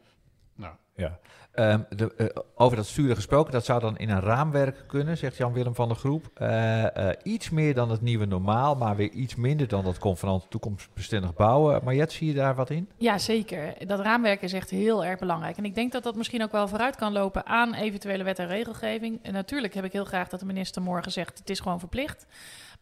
[0.56, 0.74] Nou.
[0.96, 1.18] Ja.
[1.52, 5.36] Ehm, de, eh, over dat sturen gesproken, dat zou dan in een raamwerk kunnen, zegt
[5.36, 6.30] Jan-Willem van der Groep.
[6.34, 10.50] Eh, eh, iets meer dan het nieuwe normaal, maar weer iets minder dan dat convenant
[10.50, 11.84] toekomstbestendig bouwen.
[11.84, 12.88] Mariet, zie je daar wat in?
[12.96, 13.86] Ja, zeker.
[13.86, 15.56] Dat raamwerk is echt heel erg belangrijk.
[15.56, 18.46] En ik denk dat dat misschien ook wel vooruit kan lopen aan eventuele wet en
[18.46, 19.18] regelgeving.
[19.22, 22.26] En natuurlijk heb ik heel graag dat de minister morgen zegt: het is gewoon verplicht.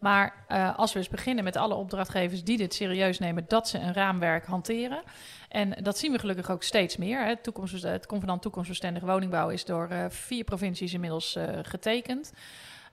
[0.02, 3.78] Maar uh, als we eens beginnen met alle opdrachtgevers die dit serieus nemen, dat ze
[3.78, 5.02] een raamwerk hanteren.
[5.48, 7.24] En dat zien we gelukkig ook steeds meer.
[7.24, 7.36] Hè.
[7.36, 12.32] Toekomst, het Convenant Toekomstbestendige Woningbouw is door uh, vier provincies inmiddels getekend.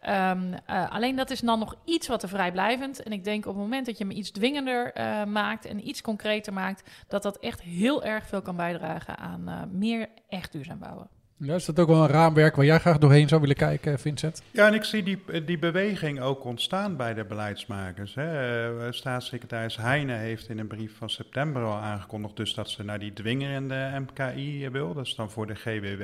[0.07, 0.31] Uh,
[0.89, 3.03] alleen dat is dan nog iets wat te vrijblijvend.
[3.03, 4.93] En ik denk op het moment dat je hem iets dwingender
[5.27, 10.09] maakt en iets concreter maakt, dat dat echt heel erg veel kan bijdragen aan meer
[10.27, 11.18] echt duurzaam bouwen.
[11.41, 14.43] Ja, is dat ook wel een raamwerk waar jij graag doorheen zou willen kijken, Vincent?
[14.51, 18.15] Ja, en ik zie die, die beweging ook ontstaan bij de beleidsmakers.
[18.15, 18.91] Hè.
[18.91, 23.13] Staatssecretaris Heijnen heeft in een brief van september al aangekondigd dus dat ze naar die
[23.13, 24.93] dwingerende MKI wil.
[24.93, 26.03] Dat is dan voor de GWW.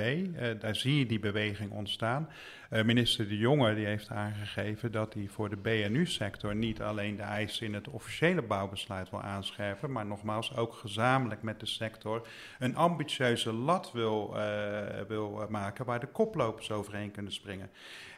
[0.60, 2.30] Daar zie je die beweging ontstaan.
[2.70, 7.24] Uh, minister De Jonge die heeft aangegeven dat hij voor de BNU-sector niet alleen de
[7.24, 12.28] eisen in het officiële bouwbesluit wil aanscherpen, maar nogmaals ook gezamenlijk met de sector
[12.60, 17.70] een ambitieuze lat wil, uh, wil maken waar de koplopers overheen kunnen springen.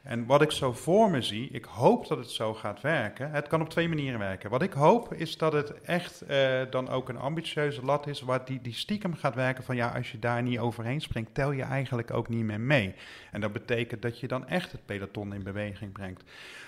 [0.08, 3.32] En wat ik zo voor me zie, ik hoop dat het zo gaat werken.
[3.32, 4.50] Het kan op twee manieren werken.
[4.50, 8.46] Wat ik hoop is dat het echt uh, dan ook een ambitieuze lat is, waar
[8.46, 11.64] die, die stiekem gaat werken van ja, als je daar niet overheen springt, tel je
[11.64, 12.96] eigenlijk ook niet meer mee.
[13.32, 16.24] En dat betekent dat je dan echt het peloton in beweging brengt.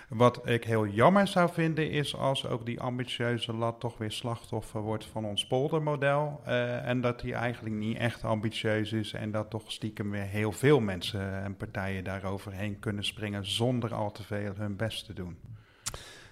[0.10, 4.82] Wat ik heel jammer zou vinden is als ook die ambitieuze lat toch weer slachtoffer
[4.82, 6.42] wordt van ons poldermodel.
[6.48, 10.52] Uh, en dat die eigenlijk niet echt ambitieus is en dat toch stiekem weer heel
[10.52, 15.38] veel mensen en partijen daaroverheen kunnen springen zonder al te veel hun best te doen.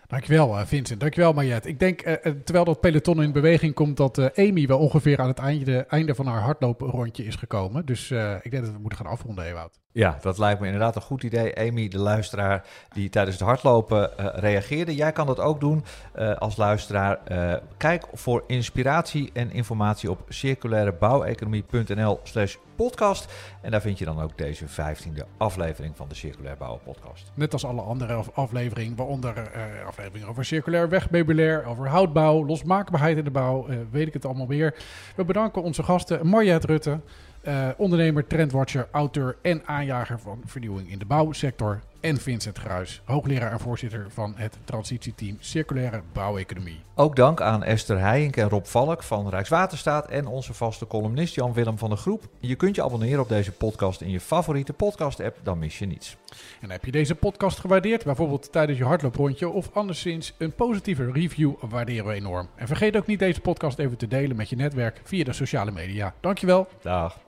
[0.08, 1.66] Dankjewel Vincent, dankjewel Mariet.
[1.66, 5.40] Ik denk, uh, terwijl dat peloton in beweging komt, dat Amy wel ongeveer aan het
[5.40, 7.86] einde, einde van haar hardlooprondje is gekomen.
[7.86, 8.12] Dus
[8.42, 9.80] ik denk dat we moeten gaan afronden, Ewout.
[9.98, 11.60] Ja, dat lijkt me inderdaad een goed idee.
[11.60, 14.96] Amy, de luisteraar die tijdens het hardlopen uh, reageerde.
[14.96, 15.84] Jij kan dat ook doen
[16.16, 17.20] uh, als luisteraar.
[17.32, 23.34] Uh, kijk voor inspiratie en informatie op circulairebouweconomie.nl slash podcast.
[23.62, 27.32] En daar vind je dan ook deze vijftiende aflevering van de Circulair Bouwen podcast.
[27.34, 29.52] Net als alle andere afleveringen, waaronder
[29.88, 34.76] afleveringen over circulair wegmeubilair, over houtbouw, losmaakbaarheid in de bouw, weet ik het allemaal weer.
[35.16, 37.00] We bedanken onze gasten Marjet Rutte.
[37.48, 41.82] Uh, ondernemer, trendwatcher, auteur en aanjager van vernieuwing in de bouwsector.
[42.00, 46.80] En Vincent Gruis, hoogleraar en voorzitter van het transitieteam Circulaire Bouweconomie.
[46.96, 51.78] Ook dank aan Esther Heijink en Rob Valk van Rijkswaterstaat en onze vaste columnist Jan-Willem
[51.78, 52.28] van der Groep.
[52.40, 56.18] Je kunt je abonneren op deze podcast in je favoriete podcast-app, dan mis je niets.
[56.62, 61.54] En heb je deze podcast gewaardeerd, bijvoorbeeld tijdens je hardlooprondje of anderszins een positieve review,
[61.60, 62.48] waarderen we enorm.
[62.56, 65.72] En vergeet ook niet deze podcast even te delen met je netwerk via de sociale
[65.72, 66.14] media.
[66.20, 66.68] Dankjewel.
[66.82, 67.26] Dag.